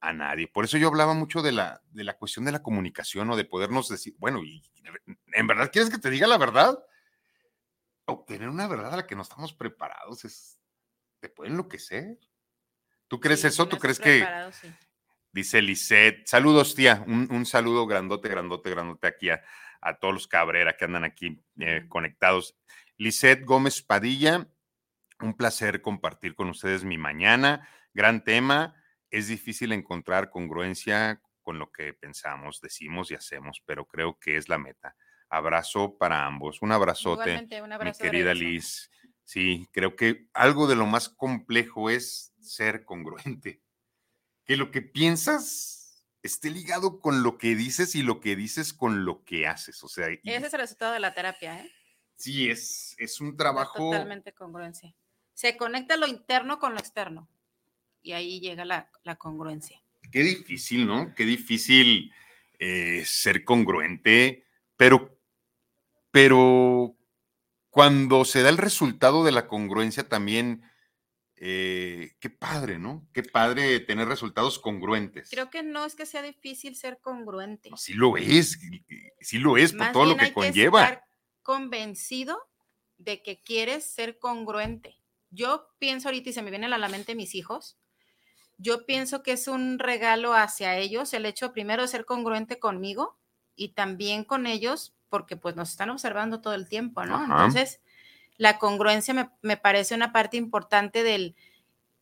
[0.00, 0.46] a nadie.
[0.48, 3.44] Por eso yo hablaba mucho de la, de la cuestión de la comunicación o de
[3.44, 4.40] podernos decir, bueno,
[5.32, 6.78] ¿en verdad quieres que te diga la verdad?
[8.08, 10.58] Obtener una verdad a la que no estamos preparados es,
[11.20, 12.18] te puede enloquecer.
[13.06, 13.68] ¿Tú crees Sí, eso?
[13.68, 14.72] ¿Tú crees que, sí.
[15.30, 16.26] Dice Lisette.
[16.26, 17.04] Saludos, tía.
[17.06, 19.42] Un, un saludo grandote, grandote, grandote aquí a,
[19.80, 22.56] a todos los Cabrera que andan aquí eh, conectados.
[22.96, 24.48] Lisette Gómez Padilla,
[25.20, 27.68] un placer compartir con ustedes mi mañana.
[27.92, 28.74] Gran tema.
[29.10, 34.48] Es difícil encontrar congruencia con lo que pensamos, decimos y hacemos, pero creo que es
[34.48, 34.96] la meta.
[35.30, 36.62] Abrazo para ambos.
[36.62, 37.46] Un abrazote,
[37.84, 38.90] mi querida Liz.
[39.24, 43.60] Sí, creo que algo de lo más complejo es ser congruente.
[44.44, 49.04] Que lo que piensas esté ligado con lo que dices y lo que dices con
[49.04, 49.82] lo que haces.
[49.84, 51.70] O sea, ese es el resultado de la terapia, ¿eh?
[52.16, 53.90] Sí, es, es un trabajo.
[53.90, 54.94] Totalmente congruencia.
[55.34, 57.28] Se conecta lo interno con lo externo
[58.02, 59.80] y ahí llega la, congruencia.
[60.10, 61.14] Qué difícil, ¿no?
[61.14, 62.12] Qué difícil
[62.58, 65.17] eh, ser congruente, pero,
[66.10, 66.96] pero
[67.70, 70.62] cuando se da el resultado de la congruencia también,
[71.36, 73.08] eh, qué padre, ¿no?
[73.12, 75.30] Qué padre tener resultados congruentes.
[75.30, 77.70] Creo que no es que sea difícil ser congruente.
[77.76, 78.58] sí lo es,
[79.20, 81.02] sí lo es por todo lo que conlleva
[81.48, 82.38] convencido
[82.98, 84.98] de que quieres ser congruente.
[85.30, 87.78] Yo pienso ahorita y se me vienen a la mente mis hijos.
[88.58, 93.18] Yo pienso que es un regalo hacia ellos el hecho primero de ser congruente conmigo
[93.56, 97.22] y también con ellos porque pues nos están observando todo el tiempo, ¿no?
[97.22, 97.80] Entonces,
[98.36, 101.34] la congruencia me, me, parece una parte importante del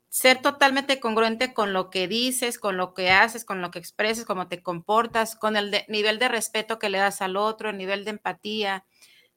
[0.09, 4.25] ser totalmente congruente con lo que dices, con lo que haces, con lo que expresas,
[4.25, 8.05] cómo te comportas, con el nivel de respeto que le das al otro, el nivel
[8.05, 8.85] de empatía,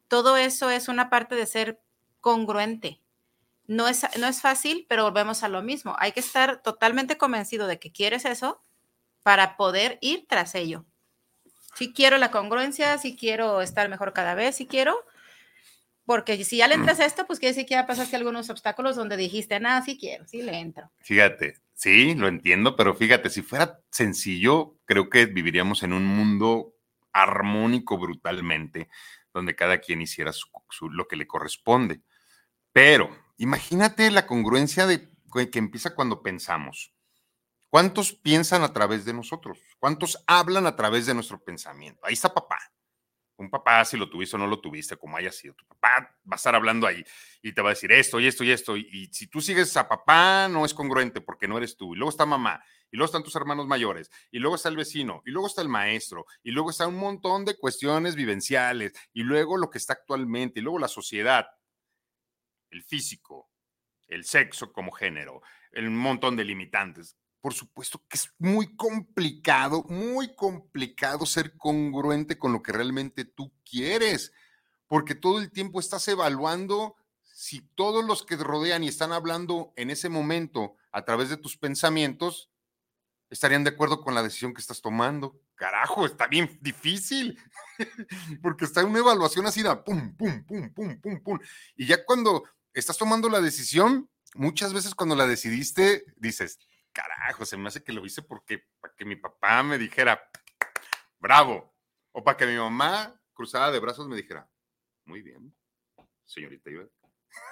[0.07, 1.81] todo eso es una parte de ser
[2.19, 3.01] congruente.
[3.67, 5.95] No es, no es fácil, pero volvemos a lo mismo.
[5.99, 8.61] Hay que estar totalmente convencido de que quieres eso
[9.21, 10.85] para poder ir tras ello.
[11.79, 14.97] Si quiero la congruencia, si quiero estar mejor cada vez, si quiero,
[16.03, 18.97] porque si ya le entras a esto, pues quiere decir que ya pasaste algunos obstáculos
[18.97, 20.91] donde dijiste, nada, sí quiero, sí le entro.
[20.99, 26.75] Fíjate, sí, lo entiendo, pero fíjate, si fuera sencillo, creo que viviríamos en un mundo
[27.13, 28.89] armónico brutalmente,
[29.33, 30.33] donde cada quien hiciera
[30.81, 32.01] lo que le corresponde.
[32.73, 35.07] Pero imagínate la congruencia de
[35.49, 36.91] que empieza cuando pensamos.
[37.69, 39.59] ¿Cuántos piensan a través de nosotros?
[39.77, 42.03] ¿Cuántos hablan a través de nuestro pensamiento?
[42.03, 42.57] Ahí está papá.
[43.37, 46.33] Un papá, si lo tuviste o no lo tuviste, como haya sido, tu papá va
[46.33, 47.05] a estar hablando ahí
[47.41, 48.75] y te va a decir esto y esto y esto.
[48.75, 51.93] Y, si tú sigues a papá, no es congruente porque no eres tú.
[51.93, 55.21] Y luego está mamá y luego están tus hermanos mayores, y luego está el vecino,
[55.25, 59.57] y luego está el maestro, y luego está un montón de cuestiones vivenciales, y luego
[59.57, 61.47] lo que está actualmente, y luego la sociedad,
[62.71, 63.51] el físico,
[64.07, 67.15] el sexo como género, el montón de limitantes.
[67.41, 73.53] Por supuesto que es muy complicado, muy complicado ser congruente con lo que realmente tú
[73.69, 74.33] quieres,
[74.87, 79.71] porque todo el tiempo estás evaluando si todos los que te rodean y están hablando
[79.77, 82.49] en ese momento a través de tus pensamientos
[83.29, 85.39] estarían de acuerdo con la decisión que estás tomando.
[85.55, 87.37] Carajo, está bien difícil,
[88.41, 91.39] porque está una evaluación así de pum, pum, pum, pum, pum, pum.
[91.75, 96.59] Y ya cuando estás tomando la decisión, muchas veces cuando la decidiste, dices,
[96.91, 100.21] carajo, se me hace que lo hice porque para que mi papá me dijera,
[101.19, 101.75] bravo,
[102.11, 104.49] o para que mi mamá cruzada de brazos me dijera,
[105.05, 105.55] muy bien,
[106.25, 106.99] señorita Ivette.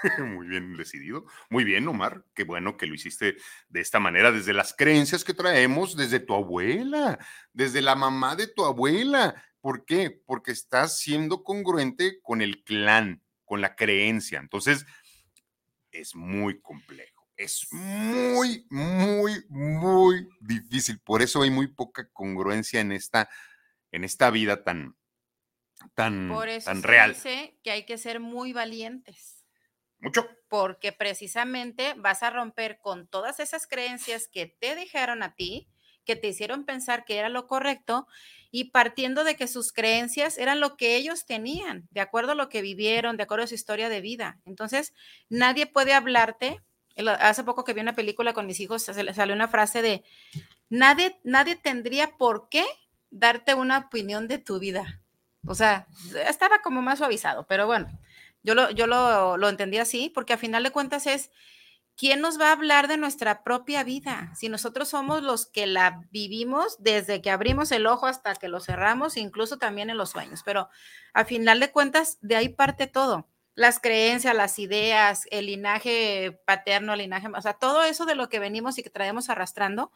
[0.19, 1.26] Muy bien decidido.
[1.50, 2.26] Muy bien, Omar.
[2.34, 3.38] Qué bueno que lo hiciste
[3.69, 7.19] de esta manera, desde las creencias que traemos, desde tu abuela,
[7.54, 9.43] desde la mamá de tu abuela.
[9.62, 10.21] ¿Por qué?
[10.26, 14.39] Porque estás siendo congruente con el clan, con la creencia.
[14.39, 14.86] Entonces,
[15.91, 17.16] es muy complejo.
[17.38, 21.00] Es muy, muy, muy difícil.
[21.00, 23.30] Por eso hay muy poca congruencia en esta,
[23.91, 24.97] en esta vida tan,
[25.93, 27.13] tan, Por eso tan se real.
[27.13, 29.45] Dice que hay que ser muy valientes.
[30.00, 30.28] Mucho.
[30.47, 35.69] Porque precisamente vas a romper con todas esas creencias que te dejaron a ti,
[36.06, 38.08] que te hicieron pensar que era lo correcto
[38.50, 42.50] y partiendo de que sus creencias eran lo que ellos tenían, de acuerdo a lo
[42.50, 44.39] que vivieron, de acuerdo a su historia de vida.
[44.45, 44.93] Entonces,
[45.30, 46.63] nadie puede hablarte.
[47.19, 50.03] Hace poco que vi una película con mis hijos, salió una frase de,
[50.69, 52.65] nadie, nadie tendría por qué
[53.12, 55.01] darte una opinión de tu vida.
[55.45, 55.88] O sea,
[56.27, 57.88] estaba como más suavizado, pero bueno,
[58.43, 61.31] yo lo, yo lo, entendí así, porque a final de cuentas es,
[61.95, 64.33] ¿quién nos va a hablar de nuestra propia vida?
[64.36, 68.60] Si nosotros somos los que la vivimos desde que abrimos el ojo hasta que lo
[68.60, 70.69] cerramos, incluso también en los sueños, pero
[71.13, 73.27] a final de cuentas, de ahí parte todo.
[73.58, 78.30] Las creencias, las ideas, el linaje paterno, el linaje, o sea, todo eso de lo
[78.30, 79.91] que venimos y que traemos arrastrando,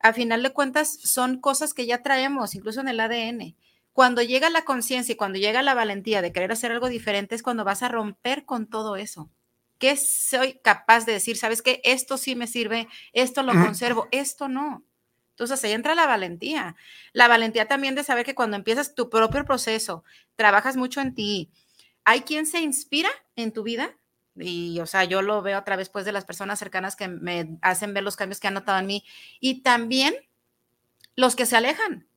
[0.00, 3.56] a final de cuentas son cosas que ya traemos, incluso en el ADN.
[3.94, 7.42] Cuando llega la conciencia y cuando llega la valentía de querer hacer algo diferente es
[7.42, 9.30] cuando vas a romper con todo eso.
[9.78, 11.38] ¿Qué soy capaz de decir?
[11.38, 11.80] ¿Sabes qué?
[11.84, 14.84] Esto sí me sirve, esto lo conservo, esto no.
[15.30, 16.76] Entonces ahí entra la valentía.
[17.14, 20.04] La valentía también de saber que cuando empiezas tu propio proceso,
[20.36, 21.50] trabajas mucho en ti.
[22.10, 23.96] Hay quien se inspira en tu vida
[24.34, 27.56] y, o sea, yo lo veo a través pues de las personas cercanas que me
[27.62, 29.04] hacen ver los cambios que han notado en mí
[29.38, 30.16] y también
[31.14, 32.08] Los que se alejan,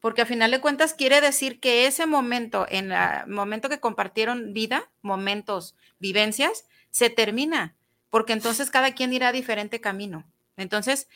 [0.00, 4.54] porque a final de cuentas quiere decir que ese momento, en el momento que compartieron
[4.54, 7.74] vida, momentos, vivencias, se termina,
[8.08, 10.24] porque entonces cada quien irá a diferente camino.
[10.56, 11.08] Entonces,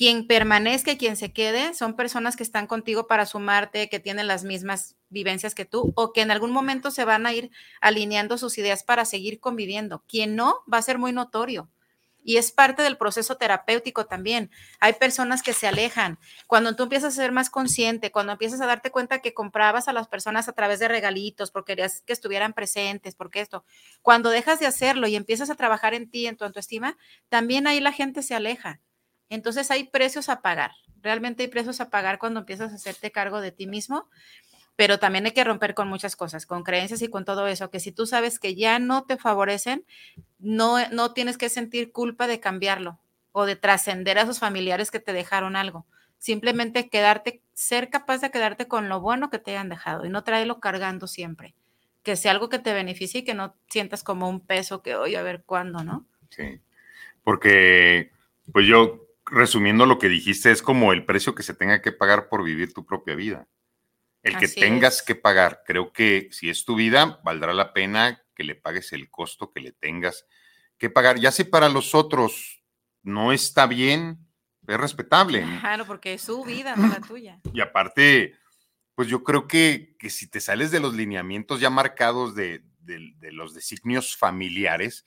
[0.00, 4.28] quien permanezca y quien se quede son personas que están contigo para sumarte, que tienen
[4.28, 7.50] las mismas vivencias que tú o que en algún momento se van a ir
[7.82, 10.02] alineando sus ideas para seguir conviviendo.
[10.08, 11.68] Quien no, va a ser muy notorio
[12.24, 14.50] y es parte del proceso terapéutico también.
[14.80, 16.18] Hay personas que se alejan.
[16.46, 19.92] Cuando tú empiezas a ser más consciente, cuando empiezas a darte cuenta que comprabas a
[19.92, 23.66] las personas a través de regalitos, porque querías que estuvieran presentes, porque esto,
[24.00, 26.96] cuando dejas de hacerlo y empiezas a trabajar en ti, en tu autoestima,
[27.28, 28.80] también ahí la gente se aleja.
[29.30, 30.72] Entonces hay precios a pagar.
[31.00, 34.10] Realmente hay precios a pagar cuando empiezas a hacerte cargo de ti mismo
[34.80, 37.80] pero también hay que romper con muchas cosas, con creencias y con todo eso, que
[37.80, 39.84] si tú sabes que ya no te favorecen,
[40.38, 42.98] no, no tienes que sentir culpa de cambiarlo
[43.32, 45.84] o de trascender a esos familiares que te dejaron algo.
[46.16, 50.24] Simplemente quedarte, ser capaz de quedarte con lo bueno que te hayan dejado y no
[50.24, 51.54] traerlo cargando siempre.
[52.02, 55.14] Que sea algo que te beneficie y que no sientas como un peso que hoy
[55.14, 56.06] a ver cuándo, ¿no?
[56.30, 56.58] Sí,
[57.22, 58.12] porque
[58.50, 62.28] pues yo, resumiendo lo que dijiste, es como el precio que se tenga que pagar
[62.28, 63.48] por vivir tu propia vida
[64.22, 65.62] el que tengas que pagar.
[65.64, 69.60] Creo que si es tu vida, valdrá la pena que le pagues el costo que
[69.60, 70.26] le tengas
[70.78, 71.18] que pagar.
[71.18, 72.62] Ya si para los otros
[73.02, 74.26] no está bien,
[74.66, 75.42] es respetable.
[75.60, 77.40] Claro, porque es su vida, no la tuya.
[77.52, 78.36] Y aparte,
[78.94, 83.32] pues yo creo que, que si te sales de los lineamientos ya marcados de, de
[83.32, 85.06] los designios familiares,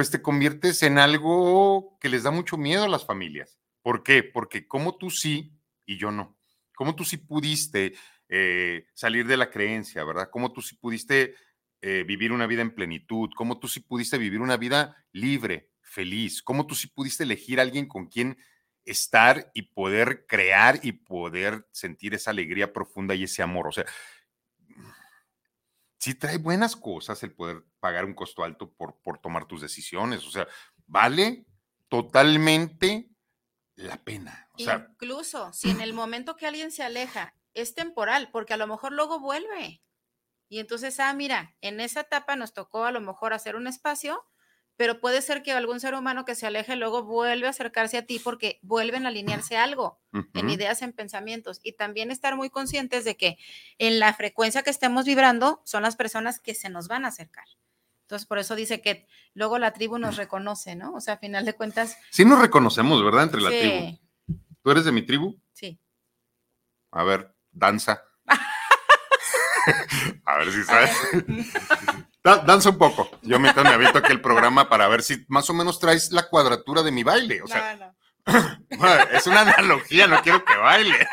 [0.00, 3.58] pues te conviertes en algo que les da mucho miedo a las familias.
[3.82, 4.22] ¿Por qué?
[4.22, 5.52] Porque como tú sí
[5.84, 6.38] y yo no.
[6.74, 7.92] Como tú sí pudiste
[8.26, 10.30] eh, salir de la creencia, ¿verdad?
[10.32, 11.34] Cómo tú sí pudiste
[11.82, 16.42] eh, vivir una vida en plenitud, cómo tú sí pudiste vivir una vida libre, feliz,
[16.42, 18.38] cómo tú sí pudiste elegir a alguien con quien
[18.86, 23.68] estar y poder crear y poder sentir esa alegría profunda y ese amor.
[23.68, 23.84] O sea,
[26.00, 30.26] sí trae buenas cosas el poder pagar un costo alto por, por tomar tus decisiones.
[30.26, 30.48] O sea,
[30.86, 31.46] vale
[31.88, 33.10] totalmente
[33.76, 34.48] la pena.
[34.56, 38.92] Incluso si en el momento que alguien se aleja es temporal, porque a lo mejor
[38.92, 39.82] luego vuelve.
[40.48, 44.24] Y entonces, ah, mira, en esa etapa nos tocó a lo mejor hacer un espacio,
[44.80, 48.06] pero puede ser que algún ser humano que se aleje luego vuelve a acercarse a
[48.06, 50.00] ti porque vuelven a alinearse algo
[50.32, 51.60] en ideas, en pensamientos.
[51.62, 53.36] Y también estar muy conscientes de que
[53.76, 57.44] en la frecuencia que estemos vibrando son las personas que se nos van a acercar.
[58.04, 60.94] Entonces, por eso dice que luego la tribu nos reconoce, ¿no?
[60.94, 61.98] O sea, a final de cuentas.
[62.08, 63.24] Sí nos reconocemos, ¿verdad?
[63.24, 63.98] Entre la tribu.
[64.62, 65.38] ¿Tú eres de mi tribu?
[65.52, 65.78] Sí.
[66.90, 68.02] A ver, danza.
[70.24, 70.90] a ver si sabes.
[72.22, 73.10] Danza un poco.
[73.22, 76.82] Yo me aviento aquí el programa para ver si más o menos traes la cuadratura
[76.82, 77.42] de mi baile.
[77.42, 77.94] O sea,
[79.12, 81.08] es una analogía, no quiero que baile.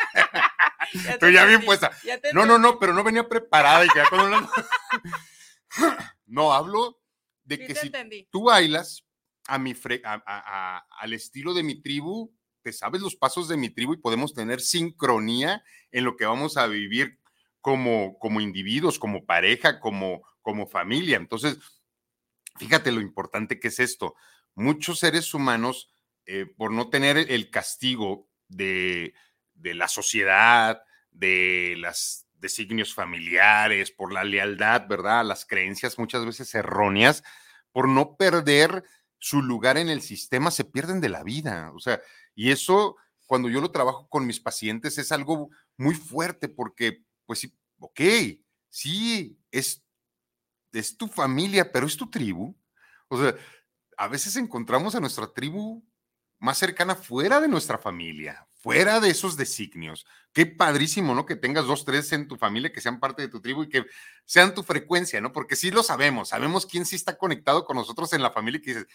[1.19, 1.91] Tú ya bien puesta.
[2.33, 4.49] no, no, no, pero no venía preparada y con una...
[6.25, 6.99] No, hablo
[7.45, 7.91] de que si
[8.31, 9.05] tú bailas
[9.47, 12.33] a mi al estilo de mi tribu,
[12.71, 16.67] sabes los pasos de mi tribu y podemos tener sincronía en lo que vamos a
[16.67, 17.19] vivir
[17.61, 21.17] como, como individuos, como pareja, como, como familia.
[21.17, 21.59] Entonces,
[22.55, 24.15] fíjate lo importante que es esto.
[24.55, 25.93] Muchos seres humanos,
[26.25, 29.13] eh, por no tener el castigo de,
[29.55, 30.81] de la sociedad,
[31.11, 35.25] de las designios familiares, por la lealtad, ¿verdad?
[35.25, 37.25] Las creencias muchas veces erróneas,
[37.73, 38.85] por no perder
[39.17, 41.73] su lugar en el sistema, se pierden de la vida.
[41.75, 41.99] O sea,
[42.35, 47.51] y eso, cuando yo lo trabajo con mis pacientes, es algo muy fuerte porque, pues
[47.79, 47.99] ok,
[48.69, 49.83] sí, es,
[50.79, 52.55] es tu familia, pero es tu tribu.
[53.07, 53.35] O sea,
[53.97, 55.83] a veces encontramos a nuestra tribu
[56.39, 60.05] más cercana fuera de nuestra familia, fuera de esos designios.
[60.33, 61.25] Qué padrísimo, ¿no?
[61.25, 63.85] Que tengas dos, tres en tu familia que sean parte de tu tribu y que
[64.25, 65.31] sean tu frecuencia, ¿no?
[65.31, 68.61] Porque sí lo sabemos, sabemos quién sí está conectado con nosotros en la familia y
[68.61, 68.87] que dices,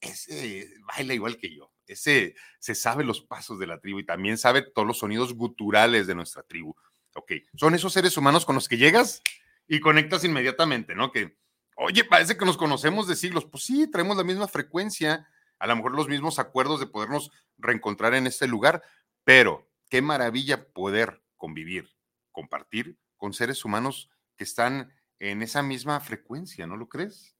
[0.00, 4.38] ese baila igual que yo, ese se sabe los pasos de la tribu y también
[4.38, 6.74] sabe todos los sonidos guturales de nuestra tribu.
[7.14, 9.22] Ok, son esos seres humanos con los que llegas
[9.68, 11.12] y conectas inmediatamente, ¿no?
[11.12, 11.36] Que,
[11.76, 13.46] oye, parece que nos conocemos de siglos.
[13.46, 18.14] Pues sí, traemos la misma frecuencia, a lo mejor los mismos acuerdos de podernos reencontrar
[18.14, 18.82] en este lugar,
[19.24, 21.90] pero qué maravilla poder convivir,
[22.32, 27.36] compartir con seres humanos que están en esa misma frecuencia, ¿no lo crees?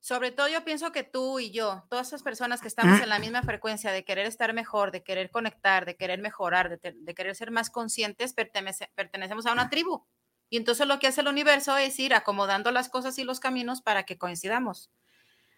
[0.00, 3.18] Sobre todo yo pienso que tú y yo, todas esas personas que estamos en la
[3.20, 7.50] misma frecuencia de querer estar mejor, de querer conectar, de querer mejorar, de, querer ser
[7.50, 10.06] más conscientes, pertenecemos a una tribu.
[10.50, 13.80] Y entonces lo que hace el universo es ir acomodando las cosas y los caminos
[13.80, 14.90] para que coincidamos.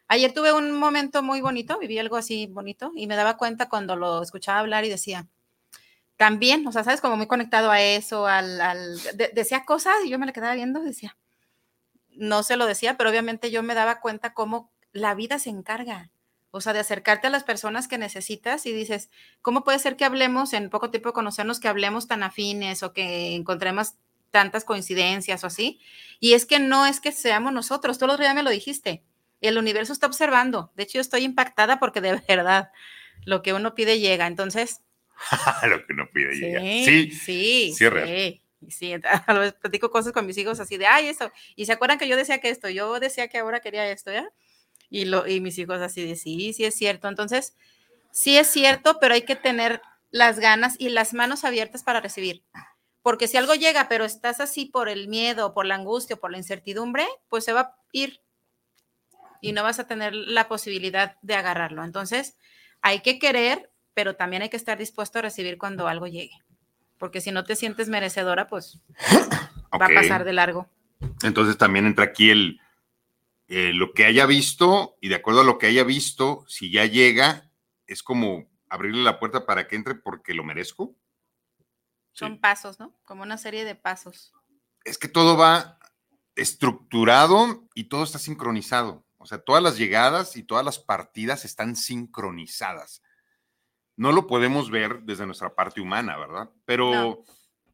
[0.07, 3.97] Ayer tuve un momento muy bonito, viví algo así bonito y me daba cuenta cuando
[3.97, 5.27] lo escuchaba hablar y decía,
[6.17, 9.01] también, o sea, sabes, como muy conectado a eso, al,
[9.35, 11.17] decía cosas y yo me la quedaba viendo, decía,
[12.11, 16.11] no se lo decía, pero obviamente yo me daba cuenta cómo la vida se encarga,
[16.51, 19.09] o sea, de acercarte a las personas que necesitas y dices,
[19.41, 22.93] ¿cómo puede ser que hablemos en poco tiempo de conocernos, que hablemos tan afines o
[22.93, 23.95] que encontremos
[24.33, 25.81] tantas coincidencias o así?
[26.19, 29.05] Y es que no es que seamos nosotros, tú el otro día me lo dijiste,
[29.41, 32.73] el universo está observando, de hecho yo estoy impactada porque de verdad
[33.25, 34.81] lo que uno pide llega, entonces...
[35.69, 36.61] lo que uno pide llega.
[36.61, 37.75] Sí, sí, sí.
[37.75, 38.95] Sí, sí.
[39.27, 41.31] a veces platico cosas con mis hijos así de, ay, eso.
[41.55, 44.29] Y se acuerdan que yo decía que esto, yo decía que ahora quería esto, ¿ya?
[44.91, 47.09] Y, lo, y mis hijos así de, sí, sí es cierto.
[47.09, 47.55] Entonces,
[48.11, 49.81] sí es cierto, pero hay que tener
[50.11, 52.43] las ganas y las manos abiertas para recibir.
[53.03, 56.39] Porque si algo llega, pero estás así por el miedo, por la angustia, por la
[56.39, 58.21] incertidumbre, pues se va a ir
[59.41, 61.85] y no vas a tener la posibilidad de agarrarlo.
[61.85, 62.39] Entonces,
[62.81, 66.39] hay que querer, pero también hay que estar dispuesto a recibir cuando algo llegue.
[66.97, 68.81] Porque si no te sientes merecedora, pues
[69.81, 70.69] va a pasar de largo.
[71.25, 72.61] Entonces también entra aquí el,
[73.49, 76.87] eh, lo que haya visto y de acuerdo a lo que haya visto, si ya
[76.87, 77.51] llega,
[77.87, 80.95] es como abrirle la puerta para que entre porque lo merezco.
[82.13, 82.95] Son pasos, ¿no?
[83.05, 84.33] Como una serie de pasos.
[84.85, 85.79] Es que todo va
[86.35, 89.05] estructurado y todo está sincronizado.
[89.19, 93.03] O sea, todas las llegadas y todas las partidas están sincronizadas.
[93.97, 96.51] No lo podemos ver desde nuestra parte humana, ¿verdad?
[96.65, 97.25] Pero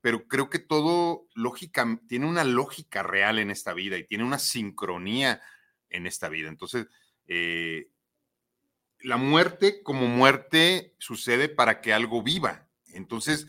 [0.01, 4.39] pero creo que todo lógica, tiene una lógica real en esta vida y tiene una
[4.39, 5.43] sincronía
[5.91, 6.49] en esta vida.
[6.49, 6.86] Entonces,
[7.26, 7.91] eh,
[9.01, 12.68] la muerte como muerte sucede para que algo viva.
[12.86, 13.47] Entonces,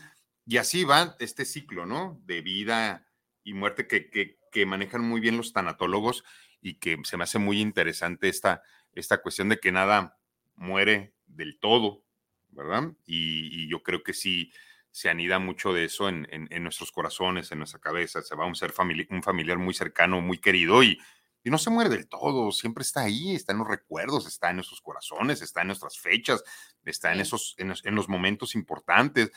[0.50, 2.20] y así va este ciclo, ¿no?
[2.24, 3.06] De vida
[3.44, 4.10] y muerte que,
[4.50, 6.24] que, manejan muy bien los tanatólogos
[6.60, 8.60] y que se me hace muy interesante esta,
[8.92, 10.18] esta cuestión de que nada
[10.56, 12.02] muere del todo,
[12.48, 12.92] ¿verdad?
[13.06, 14.52] Y, yo creo que sí
[14.90, 18.20] se anida mucho de eso en, en, nuestros corazones, en nuestra cabeza.
[18.20, 18.74] Se va a un ser
[19.08, 20.98] un familiar muy cercano, muy querido y,
[21.42, 24.56] y no se muere del todo, siempre está ahí, está en los recuerdos, está en
[24.56, 26.42] nuestros corazones, está en nuestras fechas,
[26.84, 29.30] está en esos, en, los momentos importantes.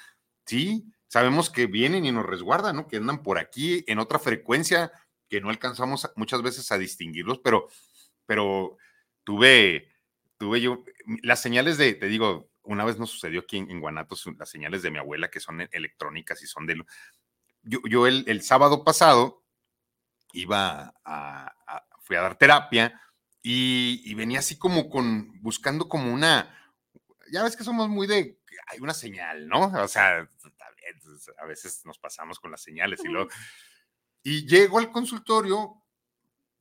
[0.46, 2.88] Sí, sabemos que vienen y nos resguardan, ¿no?
[2.88, 4.92] Que andan por aquí en otra frecuencia
[5.30, 7.68] que no alcanzamos muchas veces a distinguirlos, pero,
[8.26, 8.78] pero
[9.24, 9.90] tuve,
[10.38, 10.84] tuve yo,
[11.24, 14.92] las señales de, te digo, una vez nos sucedió aquí en, Guanatos, las señales de
[14.92, 16.84] mi abuela que son electrónicas y son de...
[17.64, 19.44] Yo, yo el, el sábado pasado
[20.34, 21.54] iba a,
[22.02, 23.00] fui a dar terapia
[23.42, 26.56] y, venía así como con, buscando como una,
[27.34, 29.66] ya ves que somos muy de, hay una señal, ¿no?
[29.66, 30.28] O sea,
[31.40, 33.30] a veces nos pasamos con las señales y luego,
[34.22, 35.84] y llego al consultorio,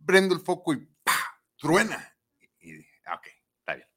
[0.04, 1.42] prendo el foco y ¡pah!
[1.56, 2.16] truena.
[2.58, 3.26] Y ah, ok,
[3.58, 3.88] está bien.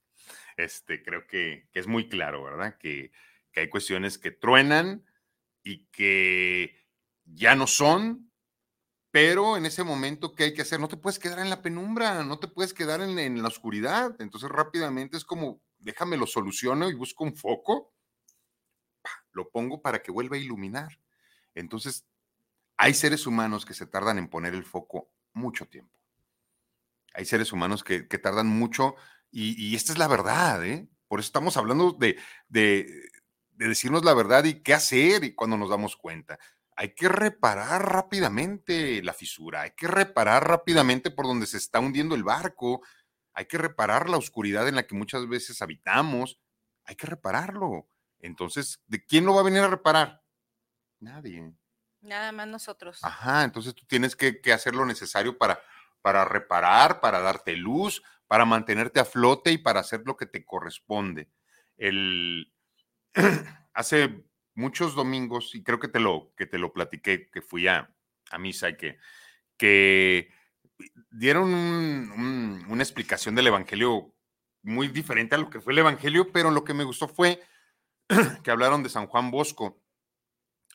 [0.58, 2.78] Este, creo que, es muy claro, ¿verdad?
[2.78, 3.12] Que,
[3.52, 5.06] que hay cuestiones que truenan
[5.64, 6.86] y que
[7.24, 8.26] ya no son
[9.16, 10.78] pero en ese momento, ¿qué hay que hacer?
[10.78, 14.14] No te puedes quedar en la penumbra, no te puedes quedar en, la oscuridad.
[14.20, 17.94] Entonces rápidamente es como, déjame lo soluciono y busco un foco,
[19.32, 21.00] lo pongo para que vuelva a iluminar.
[21.54, 22.06] Entonces,
[22.76, 25.94] hay seres humanos que se tardan en poner el foco mucho tiempo.
[27.14, 28.96] Hay seres humanos que, tardan mucho
[29.32, 30.90] y, esta es la verdad, ¿eh?
[31.08, 32.18] Por eso estamos hablando de,
[32.48, 33.08] de,
[33.52, 36.40] de decirnos la verdad y qué hacer y cuando nos damos cuenta
[36.78, 42.16] hay que reparar rápidamente la fisura, hay que reparar rápidamente por donde se está hundiendo
[42.16, 42.82] el barco,
[43.36, 46.40] hay que reparar la oscuridad en la que muchas veces habitamos,
[46.86, 47.90] hay que repararlo.
[48.20, 50.24] Entonces, ¿de quién lo va a venir a reparar?
[51.00, 51.54] Nadie.
[52.02, 53.00] Nada más nosotros.
[53.04, 55.62] Ajá, entonces tú tienes que, hacer lo necesario para,
[56.02, 60.46] para reparar, para darte luz, para mantenerte a flote y para hacer lo que te
[60.46, 61.30] corresponde.
[61.76, 62.54] El,
[63.74, 64.24] hace
[64.54, 67.94] muchos domingos, y creo que te lo, que te lo platiqué, que fui a,
[68.32, 68.98] a misa y que,
[69.58, 70.30] que
[71.12, 74.14] dieron una explicación del Evangelio
[74.62, 77.42] muy diferente a lo que fue el Evangelio, pero lo que me gustó fue
[78.44, 79.82] que hablaron de San Juan Bosco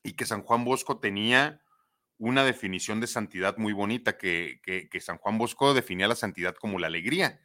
[0.02, 1.60] y que San Juan Bosco tenía
[2.18, 6.54] una definición de santidad muy bonita, que, que, que San Juan Bosco definía la santidad
[6.54, 7.40] como la alegría.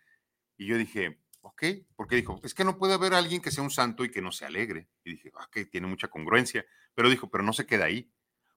[0.57, 1.63] Y yo dije, ok,
[1.95, 4.31] porque dijo, es que no puede haber alguien que sea un santo y que no
[4.31, 4.89] se alegre.
[5.03, 8.11] Y dije, ok, tiene mucha congruencia, pero dijo, pero no se queda ahí,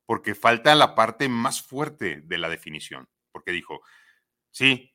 [0.06, 3.08] porque falta la parte más fuerte de la definición,
[3.52, 3.80] dijo,
[4.50, 4.94] sí,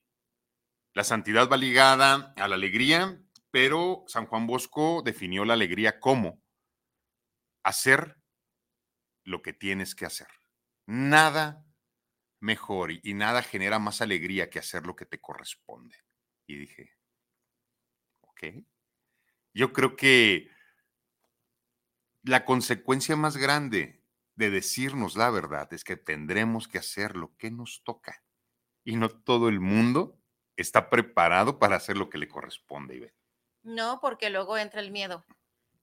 [0.93, 6.41] la santidad va ligada a la alegría, pero San Juan Bosco definió la alegría como
[7.63, 8.17] hacer
[9.23, 10.27] lo que tienes que hacer.
[10.85, 11.65] Nada
[12.39, 15.95] mejor y, nada genera más alegría que hacer lo que te corresponde.
[16.45, 16.93] Y dije,
[19.53, 20.49] yo creo que
[22.23, 24.01] la consecuencia más grande
[24.35, 28.22] de decirnos la verdad es que tendremos que hacer lo que nos toca.
[28.84, 30.17] Y no todo el mundo
[30.57, 33.15] está preparado para hacer lo que le corresponde, Ivette.
[33.63, 35.23] No, porque luego entra el miedo.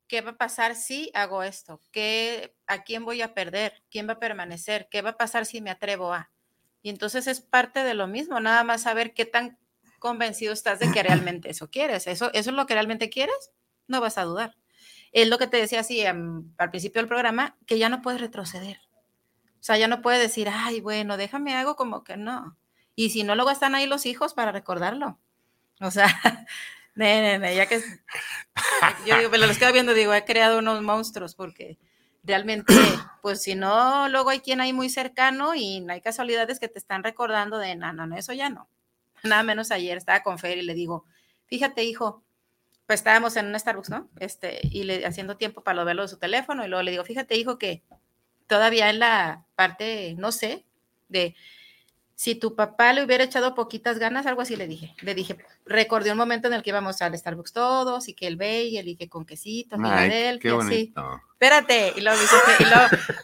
[0.07, 1.81] ¿Qué va a pasar si hago esto?
[1.93, 3.83] ¿Qué, ¿A quién voy a perder?
[3.91, 4.89] ¿Quién va a permanecer?
[4.91, 6.31] ¿Qué va a pasar si me atrevo a?
[6.83, 9.59] Y entonces es parte de lo mismo, nada más saber qué tan
[9.99, 12.07] convencido estás de que realmente eso quieres.
[12.07, 13.53] ¿Eso, eso es lo que realmente quieres?
[13.87, 14.57] No vas a dudar.
[15.13, 18.81] Es lo que te decía así al principio del programa, que ya no puedes retroceder.
[19.61, 22.57] O sea, ya no puedes decir, ay, bueno, déjame algo como que no.
[22.95, 25.19] Y si no, luego están ahí los hijos para recordarlo.
[25.81, 26.07] O sea,
[26.97, 27.83] ya que
[29.07, 31.79] yo digo, pero lo estoy viendo, digo, he creado unos monstruos porque
[32.23, 32.75] realmente,
[33.23, 36.79] pues si no, luego hay quien ahí muy cercano y no hay casualidades que te
[36.79, 38.69] están recordando de, no, no, no, eso ya no.
[39.23, 41.05] Nada menos ayer estaba con Fer y le digo,
[41.47, 42.23] fíjate, hijo,
[42.87, 44.11] pues estábamos en un Starbucks, ¿no?
[44.19, 47.05] Este, y le haciendo tiempo para lo verlo de su teléfono y luego le digo,
[47.05, 47.85] fíjate, hijo, que
[48.47, 50.65] todavía en la parte, no sé,
[51.09, 51.37] de
[52.21, 54.95] si tu papá le hubiera echado poquitas ganas, algo así le dije.
[55.01, 58.37] Le dije, recordé un momento en el que íbamos al Starbucks todos y que el
[58.37, 61.23] ve y y que con quesito, Ay, qué bonito.
[61.33, 62.21] Espérate, y, luego,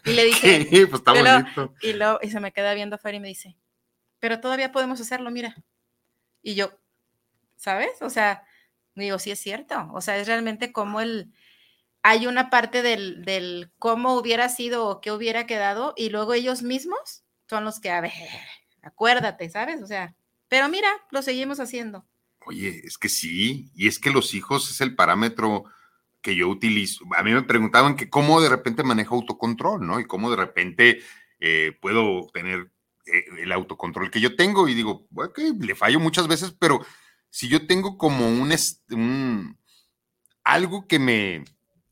[0.05, 1.75] y, y le dije, sí, pues está bonito.
[1.83, 3.55] Y, lo, y se me queda viendo Fer y me dice,
[4.19, 5.55] pero todavía podemos hacerlo, mira.
[6.41, 6.71] Y yo,
[7.57, 8.01] ¿sabes?
[8.01, 8.45] O sea,
[8.95, 9.91] digo, sí es cierto.
[9.93, 11.35] O sea, es realmente como el,
[12.03, 16.63] hay una parte del, del cómo hubiera sido o qué hubiera quedado y luego ellos
[16.63, 18.13] mismos son los que, a ver,
[18.87, 19.83] acuérdate, ¿sabes?
[19.83, 20.15] O sea,
[20.49, 22.07] pero mira, lo seguimos haciendo.
[22.47, 25.65] Oye, es que sí, y es que los hijos es el parámetro
[26.23, 27.05] que yo utilizo.
[27.17, 30.01] A mí me preguntaban que cómo de repente manejo autocontrol, ¿no?
[30.01, 31.01] Y cómo de repente
[31.41, 32.71] eh, puedo tener
[33.07, 34.69] eh, el autocontrol que yo tengo.
[34.69, 36.85] Y digo, que le fallo muchas veces, pero
[37.31, 38.55] si yo tengo como un,
[38.91, 39.59] un
[40.45, 41.45] algo que me,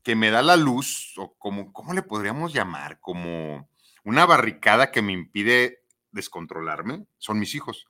[0.03, 2.99] que me da la luz, o como, ¿cómo le podríamos llamar?
[2.99, 3.69] Como
[4.03, 5.84] una barricada que me impide
[6.15, 7.85] descontrolarme son mis hijos.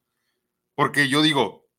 [0.73, 1.69] Porque yo digo,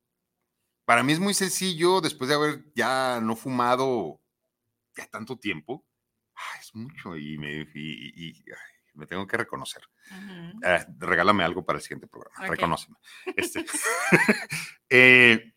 [0.87, 4.21] para mí es muy sencillo, después de haber ya no fumado
[4.97, 5.85] ya tanto tiempo,
[6.59, 7.67] es mucho y me,
[8.95, 9.83] me tengo que reconocer.
[10.65, 12.97] Ah, regálame algo para el siguiente programa, reconóceme.
[13.37, 13.67] Este,
[14.89, 15.53] eh,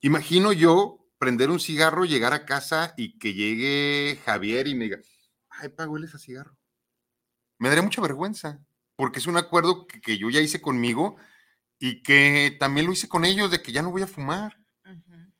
[0.00, 4.98] imagino yo prender un cigarro, llegar a casa y que llegue Javier y me diga,
[5.50, 6.56] ay, pago ese cigarro.
[7.58, 8.64] Me daría mucha vergüenza
[9.00, 11.16] porque es un acuerdo que, yo ya hice conmigo
[11.78, 14.58] y que también lo hice con ellos de que ya no voy a fumar.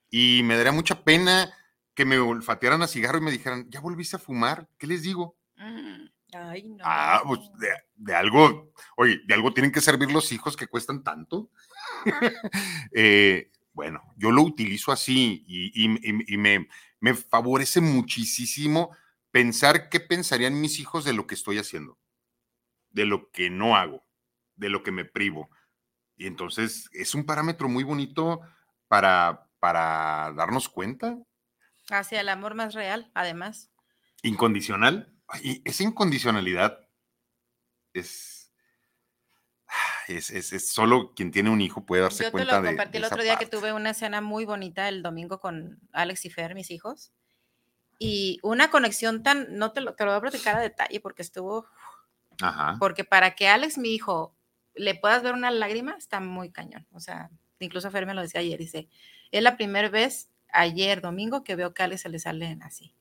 [0.08, 1.52] Y me daría mucha pena
[1.92, 4.66] que me olfatearan a cigarro y me dijeran, ¿ya volviste a fumar?
[4.78, 5.36] ¿Qué les digo?
[5.58, 6.82] Mm, ay, no.
[6.86, 7.40] Ah, pues
[7.96, 11.50] de, algo, oye, de algo tienen que servir los hijos que cuestan tanto.
[12.94, 15.86] Eh, bueno, yo lo utilizo así y,
[16.38, 16.66] me,
[16.98, 18.96] me favorece muchísimo
[19.30, 21.99] pensar qué pensarían mis hijos de lo que estoy haciendo
[22.91, 24.05] de lo que no hago,
[24.57, 25.51] de lo que me privo.
[26.16, 28.41] Y entonces es un parámetro muy bonito
[28.88, 31.18] para, para darnos cuenta.
[31.91, 33.70] Hacia el amor más real, además.
[34.22, 35.14] Incondicional.
[35.43, 36.78] Y esa incondicionalidad
[37.95, 38.53] es,
[40.09, 42.59] es, es, solo quien tiene un hijo puede darse cuenta de.
[42.59, 45.41] Yo te lo compartí el otro día que tuve una escena muy bonita el domingo
[45.41, 47.12] con Alex y Fer, mis hijos.
[47.99, 51.22] Y una conexión tan, no te lo, te lo voy a platicar a detalle porque
[51.22, 51.66] estuvo
[52.78, 54.34] porque para que Alex, mi hijo,
[54.74, 56.86] le puedas ver una lágrima, está muy cañón.
[56.93, 58.88] O sea, incluso Fer me lo decía ayer, dice,
[59.30, 62.95] es la primera vez ayer, domingo, que veo que a Alex se le salen así.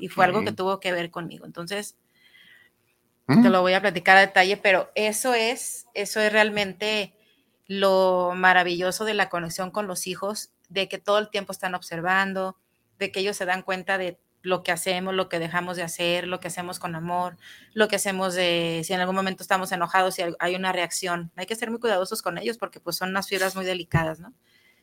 [0.00, 1.46] Y fue algo que tuvo que ver conmigo.
[1.46, 1.96] Entonces,
[3.26, 3.46] te mm.
[3.46, 7.14] lo voy a platicar a detalle, pero eso es, eso es realmente
[7.66, 12.58] lo maravilloso de la conexión con los hijos, de que todo el tiempo están observando,
[12.98, 16.28] de que ellos se dan cuenta de lo que hacemos, lo que dejamos de hacer,
[16.28, 17.38] lo que hacemos con amor,
[17.72, 21.32] lo que hacemos de si en algún momento estamos enojados y hay una reacción.
[21.34, 24.34] Hay que ser muy cuidadosos con ellos porque pues son unas fibras muy delicadas, ¿no?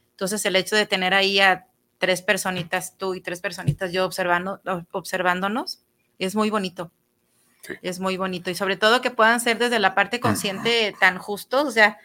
[0.10, 1.68] Entonces el hecho de tener ahí a
[2.00, 5.84] tres personitas, tú y tres personitas yo observando, observándonos,
[6.18, 6.92] es muy bonito.
[7.84, 11.68] Es muy bonito y sobre todo que puedan ser desde la parte consciente tan justos,
[11.68, 12.00] o sea,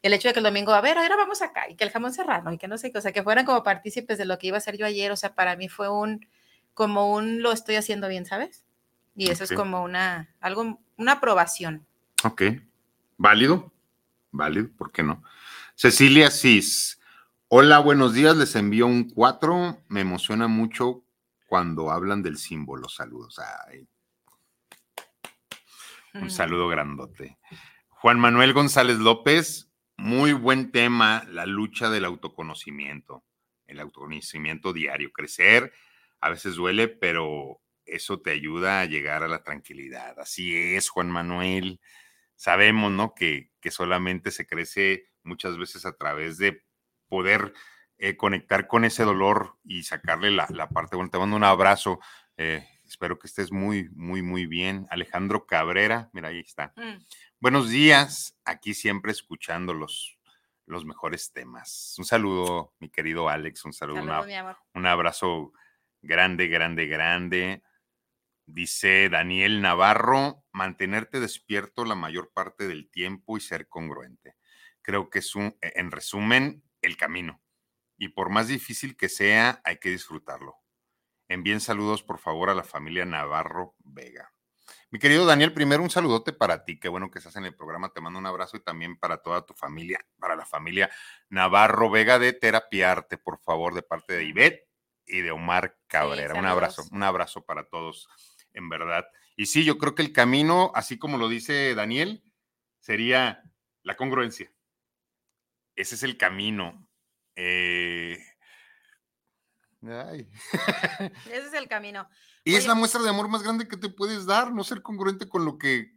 [0.00, 2.14] el hecho de que el domingo, a ver, ahora vamos acá y que el jamón
[2.14, 4.46] serrano y que no sé qué, o sea, que fueran como partícipes de lo que
[4.46, 6.26] iba a hacer yo ayer, o sea, para mí fue un,
[6.74, 8.64] como un lo estoy haciendo bien, ¿sabes?
[9.14, 11.86] Y eso es como una, algo, una aprobación.
[12.24, 12.42] Ok,
[13.18, 13.72] válido,
[14.30, 15.22] válido, ¿por qué no?
[15.74, 16.98] Cecilia Cis,
[17.48, 21.04] hola, buenos días, les envío un 4, me emociona mucho
[21.46, 23.38] cuando hablan del símbolo, saludos.
[26.14, 27.38] Un saludo grandote.
[27.88, 33.22] Juan Manuel González López, muy buen tema, la lucha del autoconocimiento,
[33.66, 35.72] el autoconocimiento diario, crecer
[36.22, 40.18] a veces duele, pero eso te ayuda a llegar a la tranquilidad.
[40.20, 41.80] Así es, Juan Manuel.
[42.36, 43.14] Sabemos, ¿no?
[43.14, 46.64] Que, que solamente se crece muchas veces a través de
[47.08, 47.52] poder
[47.98, 50.94] eh, conectar con ese dolor y sacarle la, parte.
[50.94, 51.98] Bueno, te mando un abrazo.
[52.36, 54.86] Eh, espero que estés muy, muy, muy bien.
[54.90, 56.72] Alejandro Cabrera, mira, ahí está.
[56.76, 57.04] Mm.
[57.40, 60.20] Buenos días, aquí siempre escuchando los,
[60.66, 61.96] los mejores temas.
[61.98, 64.00] Un saludo, mi querido Alex, un saludo,
[64.74, 65.52] un abrazo
[66.02, 67.62] grande, grande, grande.
[68.44, 74.36] Dice Daniel Navarro, mantenerte despierto la mayor parte del tiempo y ser congruente.
[74.82, 77.40] Creo que es un, en resumen, el camino.
[77.96, 80.56] Y por más difícil que sea, hay que disfrutarlo.
[81.28, 84.34] Envíen saludos, por favor, a la familia Navarro Vega.
[84.90, 86.78] Mi querido Daniel, primero un saludote para ti.
[86.78, 87.92] Qué bueno que estás en el programa.
[87.92, 90.90] Te mando un abrazo y también para toda tu familia, para la familia
[91.30, 94.71] Navarro Vega de Terapiarte, por favor, de parte de Ivette
[95.06, 96.34] y de Omar Cabrera.
[96.34, 98.08] un abrazo, un abrazo para todos,
[98.52, 99.06] en verdad.
[99.36, 102.22] Y sí, yo creo que el camino, así como lo dice Daniel,
[102.80, 103.42] sería
[103.82, 104.52] la congruencia.
[105.74, 106.86] Ese es el camino.
[107.34, 108.18] Eh,
[109.82, 112.08] Ese es el camino.
[112.44, 115.28] Y es la muestra de amor más grande que te puedes dar, no ser congruente
[115.28, 115.96] con lo que,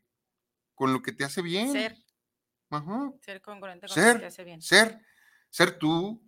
[0.73, 1.71] con lo que te hace bien.
[1.71, 1.95] Ser.
[3.21, 4.61] Ser congruente con lo que te hace bien.
[4.61, 4.99] Ser,
[5.49, 6.27] ser tú,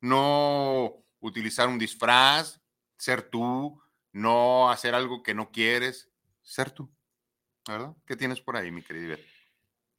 [0.00, 2.60] no utilizar un disfraz,
[2.96, 3.80] ser tú,
[4.12, 6.10] no hacer algo que no quieres,
[6.42, 6.90] ser tú.
[7.66, 7.94] ¿Verdad?
[8.06, 9.16] ¿Qué tienes por ahí, mi querida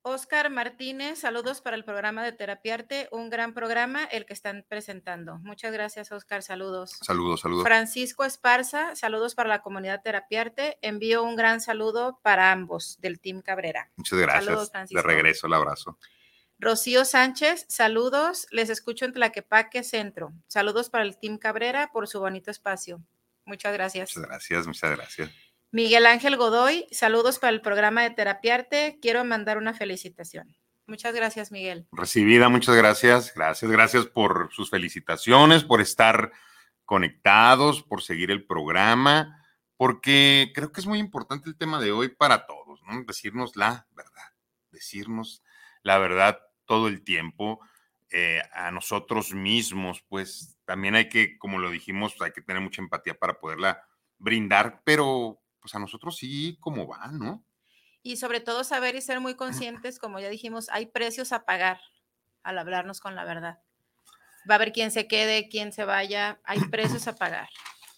[0.02, 5.40] Oscar Martínez, saludos para el programa de Terapiarte, un gran programa el que están presentando.
[5.40, 6.98] Muchas gracias, Oscar, saludos.
[7.02, 7.66] Saludos, saludos.
[7.66, 10.80] Francisco Esparza, saludos para la comunidad Terapiarte.
[10.82, 13.92] Envío un gran saludo para ambos del Team Cabrera.
[13.98, 14.46] Muchas gracias.
[14.46, 15.98] Saludos, De regreso, el abrazo.
[16.60, 18.46] Rocío Sánchez, saludos.
[18.52, 20.34] Les escucho en Tlaquepaque Centro.
[20.48, 23.02] Saludos para el Team Cabrera por su bonito espacio.
[23.46, 24.16] Muchas gracias.
[24.18, 25.32] Muchas gracias, muchas gracias.
[25.72, 29.00] Miguel Ángel Godoy, saludos para el programa de Terapiarte.
[29.02, 30.54] Quiero mandar una felicitación.
[30.86, 31.88] Muchas gracias, Miguel.
[31.94, 33.34] Recibida, muchas gracias.
[33.34, 36.34] Gracias, gracias por sus felicitaciones, por estar
[36.84, 39.46] conectados, por seguir el programa,
[39.78, 43.02] porque creo que es muy importante el tema de hoy para todos, ¿no?
[43.06, 44.34] Decirnos la verdad,
[44.72, 45.42] decirnos
[45.84, 46.40] la verdad
[46.70, 47.60] todo el tiempo.
[48.12, 52.82] Eh, a nosotros mismos, pues también hay que, como lo dijimos, hay que tener mucha
[52.82, 53.84] empatía para poderla
[54.20, 57.44] brindar, pero pues a nosotros sí como va, ¿no?
[58.04, 61.82] Y sobre todo saber y ser muy conscientes, como ya dijimos, hay precios a pagar
[62.44, 63.60] al hablarnos con la verdad.
[64.50, 67.50] Va a haber quien se quede, quien se vaya, hay precios a pagar.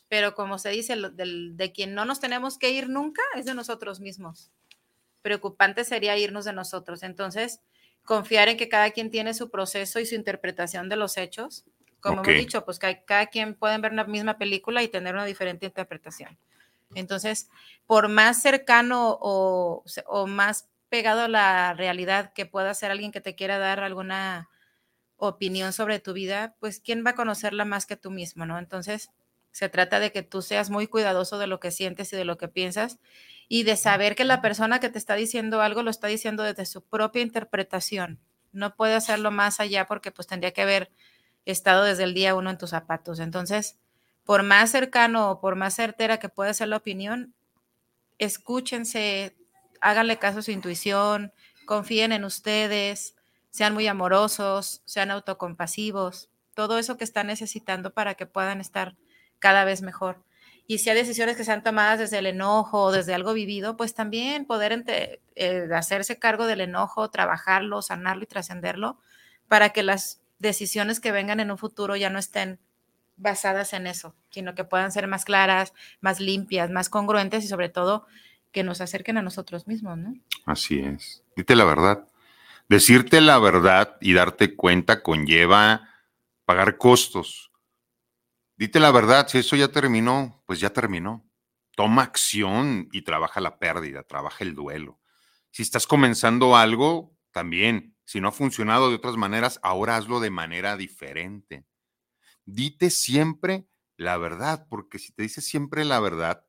[0.08, 4.00] Pero como se dice, de quien no nos tenemos que ir nunca es de nosotros
[4.00, 4.52] mismos.
[5.22, 7.04] Preocupante sería irnos de nosotros.
[7.04, 7.62] Entonces,
[8.06, 11.66] confiar en que cada quien tiene su proceso y su interpretación de los hechos.
[12.00, 15.68] Como hemos dicho, pues cada quien puede ver una misma película y tener una diferente
[15.68, 16.38] interpretación.
[16.96, 17.50] Entonces,
[17.86, 19.84] por más cercano o,
[20.28, 24.50] más pegado a la realidad que pueda ser alguien que te quiera dar alguna
[25.18, 28.58] opinión sobre tu vida, pues ¿quién va a conocerla más que tú mismo, no?
[28.58, 29.12] Entonces,
[29.52, 32.38] se trata de que tú seas muy cuidadoso de lo que sientes y de lo
[32.38, 33.00] que piensas
[33.54, 36.66] y de saber que la persona que te está diciendo algo lo está diciendo desde
[36.66, 38.18] su propia interpretación.
[38.54, 40.90] No puede hacerlo más allá porque pues tendría que haber
[41.44, 43.20] estado desde el día uno en tus zapatos.
[43.20, 43.78] Entonces,
[44.24, 47.34] por más cercano o por más certera que pueda ser la opinión,
[48.20, 49.36] escúchense,
[49.82, 51.34] háganle caso a su intuición,
[51.66, 53.16] confíen en ustedes,
[53.50, 58.96] sean muy amorosos, sean autocompasivos, todo eso que están necesitando para que puedan estar
[59.40, 60.24] cada vez mejor.
[60.72, 63.94] Y si hay decisiones que sean tomadas desde el enojo o desde algo vivido, pues
[63.94, 64.86] también poder
[65.36, 68.98] eh, hacerse cargo del enojo, trabajarlo, sanarlo y trascenderlo
[69.50, 72.58] para que las decisiones que vengan en un futuro ya no estén
[73.18, 77.68] basadas en eso, sino que puedan ser más claras, más limpias, más congruentes y sobre
[77.68, 78.08] todo
[78.54, 80.14] que nos acerquen a nosotros mismos, ¿no?
[80.46, 81.22] Así es.
[81.36, 82.08] Dite la verdad.
[82.70, 85.90] Decirte la verdad y darte cuenta conlleva
[86.46, 87.51] pagar costos.
[88.62, 91.28] Dite la verdad, si eso ya terminó, pues ya terminó.
[91.76, 95.00] Toma acción y trabaja la pérdida, trabaja el duelo.
[95.50, 97.98] Si estás comenzando algo, también.
[98.06, 101.66] Si no ha funcionado de otras maneras, ahora hazlo de manera diferente
[102.46, 106.46] dite siempre la verdad, porque si te dices siempre la verdad,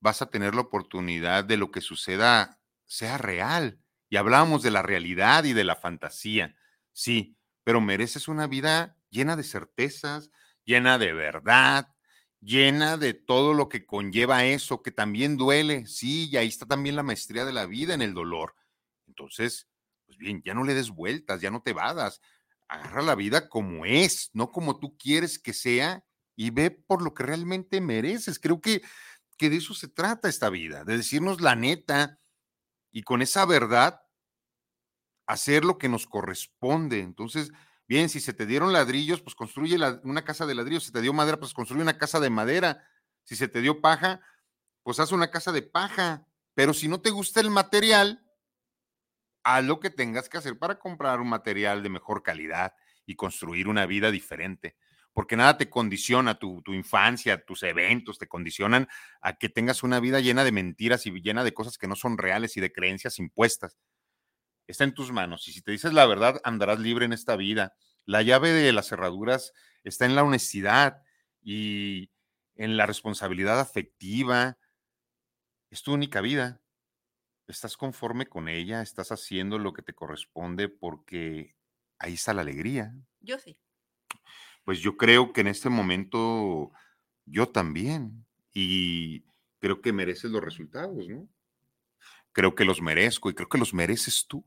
[0.00, 3.80] vas a tener la oportunidad de lo que suceda sea real.
[4.08, 6.54] Y hablábamos de la realidad y de la fantasía,
[6.92, 10.30] sí, pero mereces una vida llena de certezas,
[10.66, 11.88] llena de verdad,
[12.40, 16.96] llena de todo lo que conlleva eso, que también duele, sí, y ahí está también
[16.96, 18.54] la maestría de la vida en el dolor.
[19.06, 19.68] Entonces,
[20.04, 22.20] pues bien, ya no le des vueltas, ya no te vadas,
[22.68, 26.04] agarra la vida como es, no como tú quieres que sea
[26.36, 28.38] y ve por lo que realmente mereces.
[28.38, 28.82] Creo que
[29.36, 32.18] que de eso se trata esta vida, de decirnos la neta
[32.92, 34.00] y con esa verdad
[35.26, 37.00] hacer lo que nos corresponde.
[37.00, 37.50] Entonces,
[37.88, 40.84] bien, si se te dieron ladrillos, pues construye una casa de ladrillos.
[40.84, 42.86] Si te dio madera, pues construye una casa de madera.
[43.24, 44.20] Si se te dio paja,
[44.82, 46.26] pues haz una casa de paja.
[46.54, 48.24] Pero si no te gusta el material,
[49.42, 52.74] haz lo que tengas que hacer para comprar un material de mejor calidad
[53.04, 54.76] y construir una vida diferente
[55.16, 58.86] porque nada te condiciona, tu, infancia, tus eventos te condicionan
[59.22, 62.18] a que tengas una vida llena de mentiras y llena de cosas que no son
[62.18, 63.78] reales y de creencias impuestas.
[64.66, 67.74] Está en tus manos y si te dices la verdad, andarás libre en esta vida.
[68.04, 69.52] La llave de las cerraduras
[69.84, 71.02] está en la honestidad
[71.42, 72.10] y
[72.54, 74.58] en la responsabilidad afectiva.
[75.70, 76.60] Es tu única vida.
[77.46, 81.56] Estás conforme con ella, estás haciendo lo que te corresponde porque
[81.98, 82.92] ahí está la alegría.
[83.20, 83.58] Yo sí
[84.66, 86.72] pues yo creo que en este momento
[87.24, 88.26] yo también.
[88.52, 89.22] Y
[89.60, 91.28] creo que mereces los resultados, ¿no?
[92.32, 94.44] Creo que los merezco y creo que los mereces tú.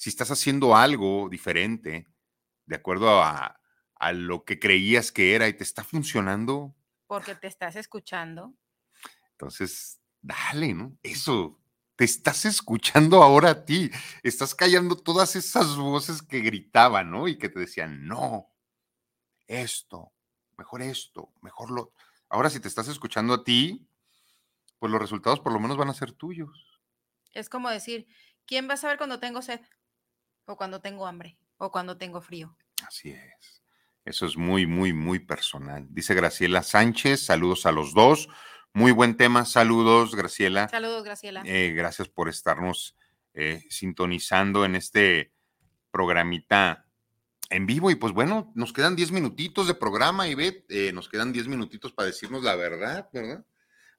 [0.00, 2.06] Si estás haciendo algo diferente,
[2.64, 3.60] de acuerdo a,
[4.14, 6.74] lo que creías que era y te está funcionando.
[7.06, 8.54] Porque te estás escuchando.
[9.32, 10.96] Entonces, dale, ¿no?
[11.02, 11.60] Eso,
[11.96, 13.90] te estás escuchando ahora a ti,
[14.22, 17.28] estás callando todas esas voces que gritaban, ¿no?
[17.28, 18.48] Y que te decían, no,
[19.46, 20.14] esto,
[20.56, 21.92] mejor esto, mejor lo...
[22.30, 23.86] Ahora si te estás escuchando a ti,
[24.78, 26.80] pues los resultados por lo menos van a ser tuyos.
[27.34, 28.06] Es como decir,
[28.46, 29.60] ¿quién va a saber cuando tengo sed?
[30.50, 32.56] O cuando tengo hambre, o cuando tengo frío.
[32.84, 33.62] Así es.
[34.04, 35.86] Eso es muy, muy, muy personal.
[35.90, 38.28] Dice Graciela Sánchez, saludos a los dos.
[38.72, 40.68] Muy buen tema, saludos Graciela.
[40.68, 41.42] Saludos Graciela.
[41.44, 42.96] Eh, gracias por estarnos
[43.32, 45.32] eh, sintonizando en este
[45.92, 46.84] programita
[47.48, 50.34] en vivo y pues bueno, nos quedan 10 minutitos de programa, y
[50.68, 53.44] eh, nos quedan 10 minutitos para decirnos la verdad, ¿verdad?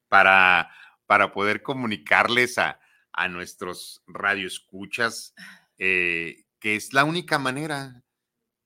[0.10, 0.70] Para,
[1.06, 2.82] para poder comunicarles a,
[3.14, 5.34] a nuestros radioescuchas
[5.84, 8.04] eh, que es la única manera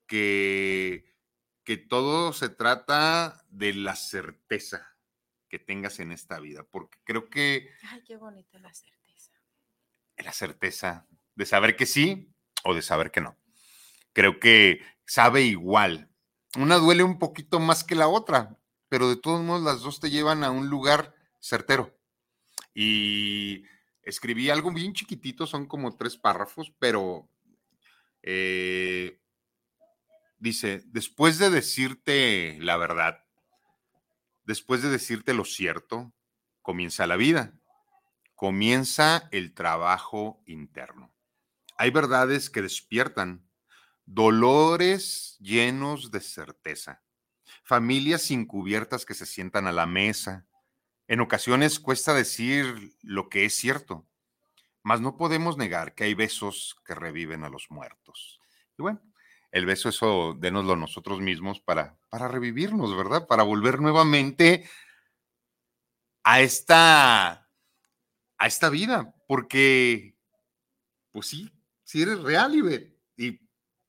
[0.06, 1.16] que,
[1.64, 4.98] que todo se trata de la certeza
[5.48, 7.70] que tengas en esta vida, porque creo que...
[7.90, 9.32] Ay, qué bonita la certeza.
[10.18, 13.38] La certeza de saber que sí o de saber que no
[14.16, 16.10] creo que sabe igual.
[16.58, 18.58] Una duele un poquito más que la otra,
[18.88, 21.94] pero de todos modos las dos te llevan a un lugar certero.
[22.74, 23.66] Y
[24.06, 27.30] escribí algo bien chiquitito, son como tres párrafos, pero
[28.22, 29.20] eh,
[30.38, 33.24] dice, después de decirte la verdad,
[34.46, 36.14] después de decirte lo cierto,
[36.62, 37.54] comienza la vida,
[38.36, 41.12] comienza el trabajo interno.
[41.78, 43.46] Hay verdades que despiertan,
[44.06, 47.04] dolores llenos de certeza,
[47.64, 50.46] familias encubiertas que se sientan a la mesa.
[51.08, 54.08] En ocasiones cuesta decir lo que es cierto,
[54.82, 58.40] mas no podemos negar que hay besos que reviven a los muertos.
[58.78, 59.02] Y bueno,
[59.52, 63.28] el beso eso denoslo nosotros mismos para, para revivirnos, ¿verdad?
[63.28, 64.68] Para volver nuevamente
[66.24, 67.50] a esta,
[68.38, 70.18] a esta vida, porque,
[71.12, 71.52] pues sí,
[71.84, 73.40] sí eres real, y, y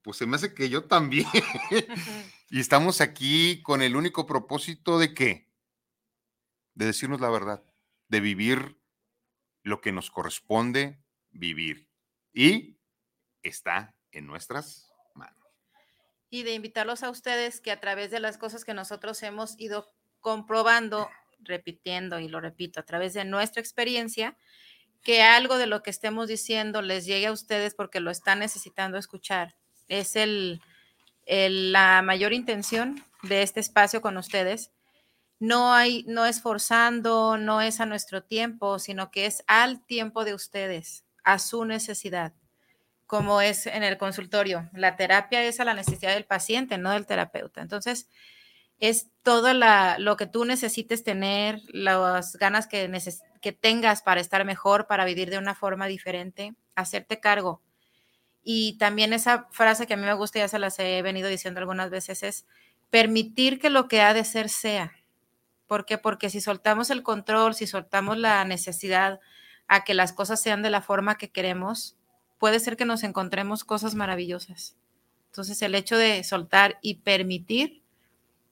[0.03, 1.27] pues se me hace que yo también.
[2.51, 5.46] y estamos aquí con el único propósito de qué?
[6.77, 7.65] De decirnos la verdad,
[8.07, 8.77] de vivir
[9.65, 11.01] lo que nos corresponde
[11.31, 11.89] vivir.
[12.33, 12.79] Y
[13.43, 15.49] está en nuestras manos.
[16.31, 19.89] Y de invitarlos a ustedes que a través de las cosas que nosotros hemos ido
[20.21, 21.11] comprobando,
[21.41, 24.37] repitiendo y lo repito, a través de nuestra experiencia,
[25.03, 28.99] que algo de lo que estemos diciendo les llegue a ustedes porque lo están necesitando
[28.99, 29.57] escuchar
[29.89, 30.61] es el,
[31.27, 34.73] la mayor intención de este espacio con ustedes.
[35.39, 40.25] No hay, no es forzando, no es a nuestro tiempo, sino que es al tiempo
[40.25, 42.33] de ustedes, a su necesidad,
[43.07, 44.71] como es en el consultorio.
[44.73, 47.61] La terapia es a la necesidad del paciente, no del terapeuta.
[47.61, 48.09] Entonces,
[48.79, 52.91] es todo lo que tú necesites tener, las ganas que,
[53.41, 57.63] que tengas para estar mejor, para vivir de una forma diferente, hacerte cargo
[58.49, 61.59] y también esa frase que a mí me gusta, ya se las he venido diciendo
[61.59, 62.47] algunas veces, es
[62.91, 64.93] permitir que lo que ha de ser sea.
[65.67, 65.99] ¿Por qué?
[65.99, 69.21] Porque si soltamos el control, si soltamos la necesidad
[69.69, 71.97] a que las cosas sean de la forma que queremos,
[72.39, 74.77] puede ser que nos encontremos cosas maravillosas.
[75.27, 77.83] Entonces el hecho de soltar y permitir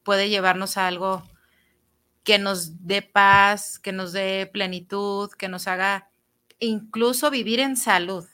[0.02, 1.22] puede llevarnos a algo
[2.24, 6.10] que nos dé paz, que nos dé plenitud, que nos haga
[6.58, 8.26] incluso vivir en salud.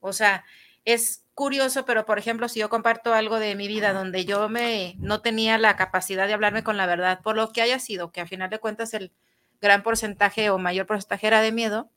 [0.00, 0.44] O sea,
[0.84, 4.96] es curioso, pero por ejemplo, si yo comparto algo de mi vida donde yo me
[4.98, 8.20] no tenía la capacidad de hablarme con la verdad, por lo que haya sido, que
[8.20, 9.12] a final de cuentas el
[9.60, 11.90] gran porcentaje o mayor porcentaje era de miedo,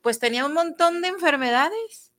[0.00, 2.12] pues tenía un montón de enfermedades,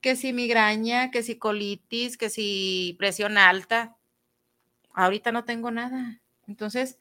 [0.00, 3.96] que si migraña, que si colitis, que si presión alta.
[4.94, 6.20] Ahorita no tengo nada.
[6.46, 6.98] Entonces,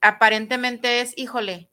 [0.00, 1.68] aparentemente es, híjole,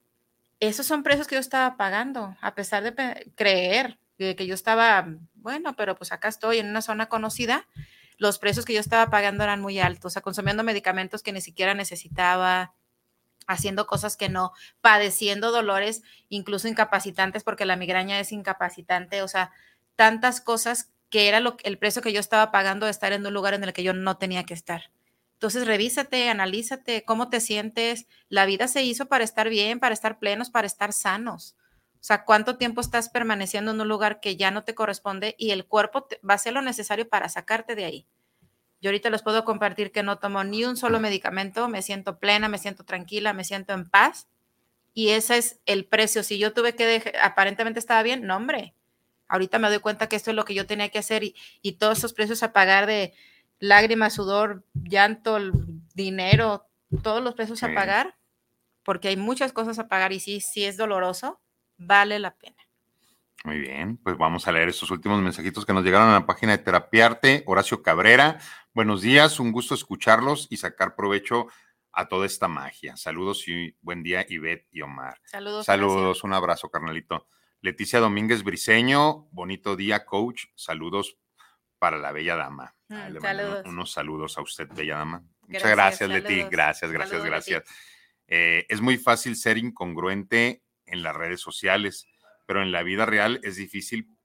[0.60, 5.08] esos son precios que yo estaba pagando, a pesar de creer que yo estaba,
[5.48, 7.70] bueno, pero pues acá estoy en una zona conocida,
[8.18, 11.40] los precios que yo estaba pagando eran muy altos, o sea, consumiendo medicamentos que ni
[11.40, 12.74] siquiera necesitaba,
[13.48, 19.54] haciendo cosas que no, padeciendo dolores incluso incapacitantes, porque la migraña es incapacitante, o sea,
[19.96, 23.34] tantas cosas que era lo, el precio que yo estaba pagando de estar en un
[23.34, 24.92] lugar en el que yo no tenía que estar.
[25.36, 28.06] Entonces, revísate, analízate, cómo te sientes.
[28.28, 31.56] La vida se hizo para estar bien, para estar plenos, para estar sanos.
[32.00, 35.52] O sea, cuánto tiempo estás permaneciendo en un lugar que ya no te corresponde y
[35.52, 38.08] el cuerpo va a hacer lo necesario para sacarte de ahí.
[38.80, 42.48] Yo ahorita les puedo compartir que no tomo ni un solo medicamento, me siento plena,
[42.48, 44.28] me siento tranquila, me siento en paz.
[44.94, 46.24] Y ese es el precio.
[46.24, 48.76] Si yo tuve que dejar, aparentemente estaba bien, no, hombre.
[49.28, 51.74] Ahorita me doy cuenta que esto es lo que yo tenía que hacer y, y
[51.74, 53.14] todos esos precios a pagar de,
[53.60, 55.38] lágrimas, sudor, llanto,
[55.94, 56.68] dinero,
[57.02, 58.18] todos los pesos a pagar,
[58.84, 61.40] porque hay muchas cosas a pagar y sí, sí es doloroso,
[61.78, 62.56] vale la pena.
[63.44, 66.52] Muy bien, pues vamos a leer estos últimos mensajitos que nos llegaron a la página
[66.52, 67.44] de Terapiarte.
[67.46, 68.40] Horacio Cabrera,
[68.74, 71.48] buenos días, un gusto escucharlos y sacar provecho
[71.94, 72.98] a toda esta magia.
[72.98, 75.22] Saludos y buen día, Ivette y Omar.
[75.24, 75.66] Saludos.
[75.66, 77.28] Saludos, un abrazo, carnalito.
[77.62, 80.46] Leticia Domínguez Briseño, bonito día, coach.
[80.56, 81.18] Saludos
[81.80, 82.76] para la bella dama.
[82.90, 83.66] Mm, saludos.
[83.66, 85.24] Unos saludos a usted, bella dama.
[85.48, 86.44] Muchas gracias, Leti.
[86.44, 87.64] Gracias, gracias, gracias.
[88.28, 92.08] Eh, es muy fácil ser incongruente en las redes sociales,
[92.46, 94.18] pero en la vida real es difícil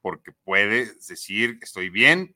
[0.00, 2.34] porque puedes decir estoy bien,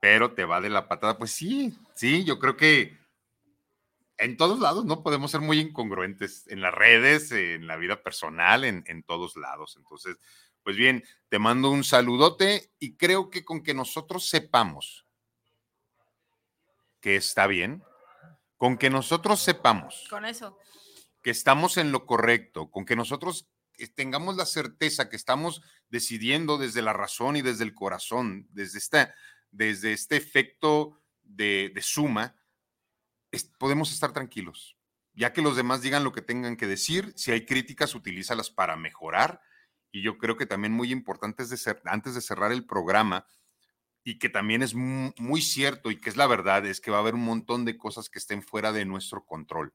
[0.00, 1.18] pero te va de la patada.
[1.18, 2.96] Pues sí, sí, yo creo que
[4.18, 8.64] en todos lados no podemos ser muy incongruentes en las redes, en la vida personal,
[8.64, 9.76] en, en todos lados.
[9.76, 10.18] Entonces,
[10.62, 15.06] pues bien, te mando un saludote y creo que con que nosotros sepamos
[17.00, 17.82] que está bien,
[18.56, 20.56] con que nosotros sepamos con eso
[21.22, 23.48] que estamos en lo correcto, con que nosotros
[23.94, 29.14] tengamos la certeza que estamos decidiendo desde la razón y desde el corazón, desde, esta,
[29.50, 32.36] desde este efecto de, suma,
[33.58, 34.76] podemos estar tranquilos.
[35.14, 38.76] Ya que los demás digan lo que tengan que decir, si hay críticas, utilízalas para
[38.76, 39.42] mejorar
[39.90, 43.26] y yo creo que también muy importante es de ser, antes de cerrar el programa,
[44.04, 47.00] y que también es muy, cierto y que es la verdad, es que va a
[47.00, 49.74] haber un montón de cosas que estén fuera de nuestro control.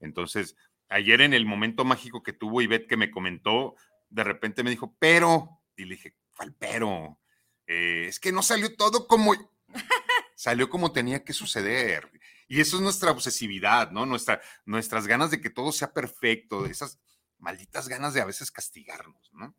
[0.00, 0.54] Entonces,
[0.88, 3.74] ayer en el momento mágico que tuvo Ivette que me comentó,
[4.08, 7.20] de repente me dijo, pero, y le dije, ¿cuál pero?
[7.66, 9.34] Eh, es que no salió todo como,
[10.34, 12.10] salió como tenía que suceder.
[12.48, 14.06] Y eso es nuestra obsesividad, ¿no?
[14.06, 16.98] Nuestra, nuestras ganas de que todo sea perfecto, de esas,
[17.38, 19.54] malditas ganas de a veces castigarnos, ¿no?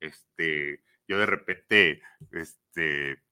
[0.00, 3.22] Este, yo de repente, este,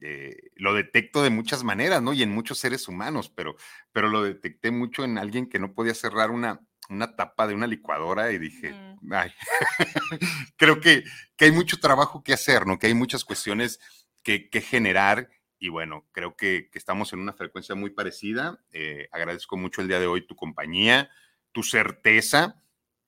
[0.00, 2.12] eh, lo detecto de muchas maneras, ¿no?
[2.12, 3.56] Y en muchos seres humanos, pero,
[3.92, 7.66] pero lo detecté mucho en alguien que no podía cerrar una, una tapa de una
[7.66, 8.74] licuadora y dije,
[9.10, 9.32] ay,
[10.56, 11.04] creo que,
[11.36, 12.78] que, hay mucho trabajo que hacer, ¿no?
[12.78, 13.80] Que hay muchas cuestiones
[14.22, 18.58] que, que generar y bueno, creo que, que, estamos en una frecuencia muy parecida.
[18.72, 21.10] Eh, agradezco mucho el día de hoy tu compañía,
[21.52, 22.60] tu certeza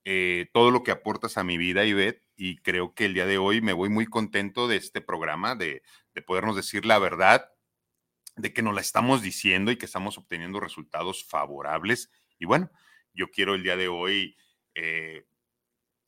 [0.09, 3.39] eh, todo lo que aportas a mi vida, Ivette, y creo que el día de
[3.39, 5.83] hoy me voy muy contento de este programa, de,
[6.25, 7.51] podernos decir la verdad,
[8.37, 12.13] de que nos la estamos diciendo y que estamos obteniendo resultados favorables.
[12.39, 12.71] Y bueno,
[13.17, 14.37] yo quiero el día de hoy,
[14.75, 15.27] eh,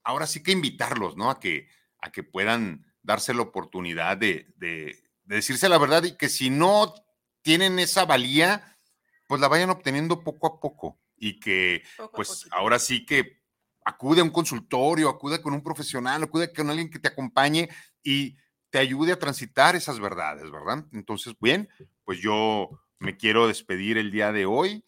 [0.04, 1.30] ahora sí que invitarlos, ¿no?
[1.30, 1.68] A que,
[2.00, 6.94] a que puedan darse la oportunidad de, de, decirse la verdad y que si no
[7.42, 8.78] tienen esa valía,
[9.26, 11.82] pues la vayan obteniendo poco a poco y que
[12.12, 13.42] pues ahora sí que
[13.84, 17.68] acude a un consultorio, acude con un profesional, acude con alguien que te acompañe
[18.02, 18.36] y
[18.70, 20.84] te ayude a transitar esas verdades, ¿verdad?
[20.92, 21.68] Entonces, bien,
[22.04, 24.84] pues yo me quiero despedir el día de hoy.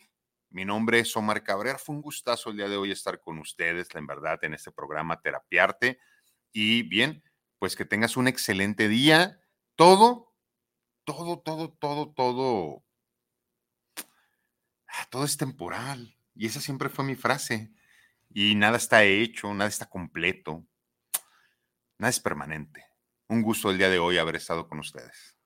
[0.51, 1.79] Mi nombre es Omar Cabrera.
[1.79, 5.21] Fue un gustazo el día de hoy estar con ustedes, en verdad, en este programa
[5.21, 6.01] Terapiarte.
[6.53, 7.23] Y bien,
[7.61, 9.41] pues que tengas un excelente día.
[9.77, 10.35] Todo,
[11.05, 12.85] todo, todo, todo, todo,
[14.89, 16.17] ah, todo es temporal.
[16.35, 17.73] Y esa siempre fue mi frase
[18.29, 20.67] y nada está hecho, nada está completo,
[21.99, 22.87] nada es permanente.
[23.29, 25.40] Un gusto el día de hoy haber estado con ustedes.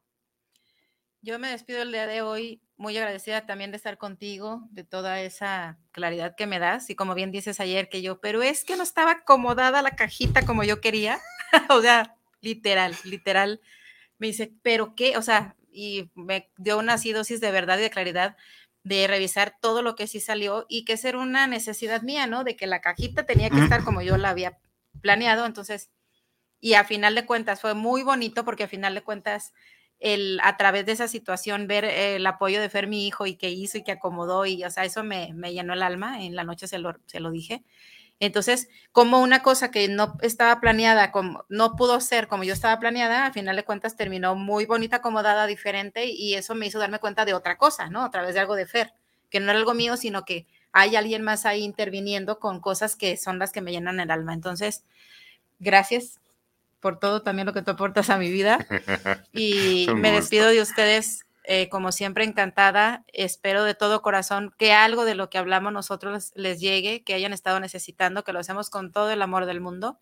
[1.24, 5.22] Yo me despido el día de hoy muy agradecida también de estar contigo, de toda
[5.22, 6.90] esa claridad que me das.
[6.90, 10.44] Y como bien dices ayer que yo, pero es que no estaba acomodada la cajita
[10.44, 11.18] como yo quería,
[11.70, 13.62] o sea, literal, literal.
[14.18, 17.82] Me dice, pero qué, o sea, y me dio una así dosis de verdad y
[17.82, 18.36] de claridad
[18.82, 22.44] de revisar todo lo que sí salió y que ser una necesidad mía, ¿no?
[22.44, 24.58] De que la cajita tenía que estar como yo la había
[25.00, 25.90] planeado, entonces,
[26.60, 29.54] y a final de cuentas fue muy bonito porque a final de cuentas
[30.04, 33.50] el, a través de esa situación ver el apoyo de Fer, mi hijo, y que
[33.50, 36.44] hizo y que acomodó, y o sea, eso me, me llenó el alma, en la
[36.44, 37.64] noche se lo, se lo dije.
[38.20, 42.78] Entonces, como una cosa que no estaba planeada, como no pudo ser como yo estaba
[42.78, 46.98] planeada, a final de cuentas terminó muy bonita, acomodada, diferente, y eso me hizo darme
[46.98, 48.04] cuenta de otra cosa, ¿no?
[48.04, 48.92] A través de algo de Fer,
[49.30, 53.16] que no era algo mío, sino que hay alguien más ahí interviniendo con cosas que
[53.16, 54.34] son las que me llenan el alma.
[54.34, 54.84] Entonces,
[55.60, 56.20] gracias
[56.84, 58.58] por todo también lo que tú aportas a mi vida.
[59.32, 63.06] Y me despido de ustedes, eh, como siempre, encantada.
[63.14, 67.32] Espero de todo corazón que algo de lo que hablamos nosotros les llegue, que hayan
[67.32, 69.98] estado necesitando, que lo hacemos con todo el amor del mundo.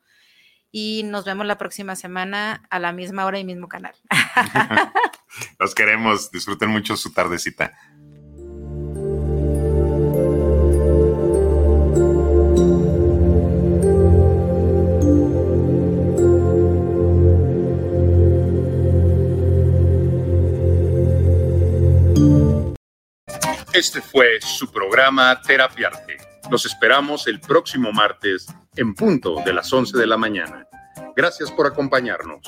[0.72, 3.94] Y nos vemos la próxima semana a la misma hora y mismo canal.
[5.60, 6.32] Los queremos.
[6.32, 7.78] Disfruten mucho su tardecita.
[23.74, 26.18] Este fue su programa Terapiarte.
[26.50, 28.46] Los esperamos el próximo martes
[28.76, 30.66] en punto de las 11 de la mañana.
[31.16, 32.42] Gracias por acompañarnos.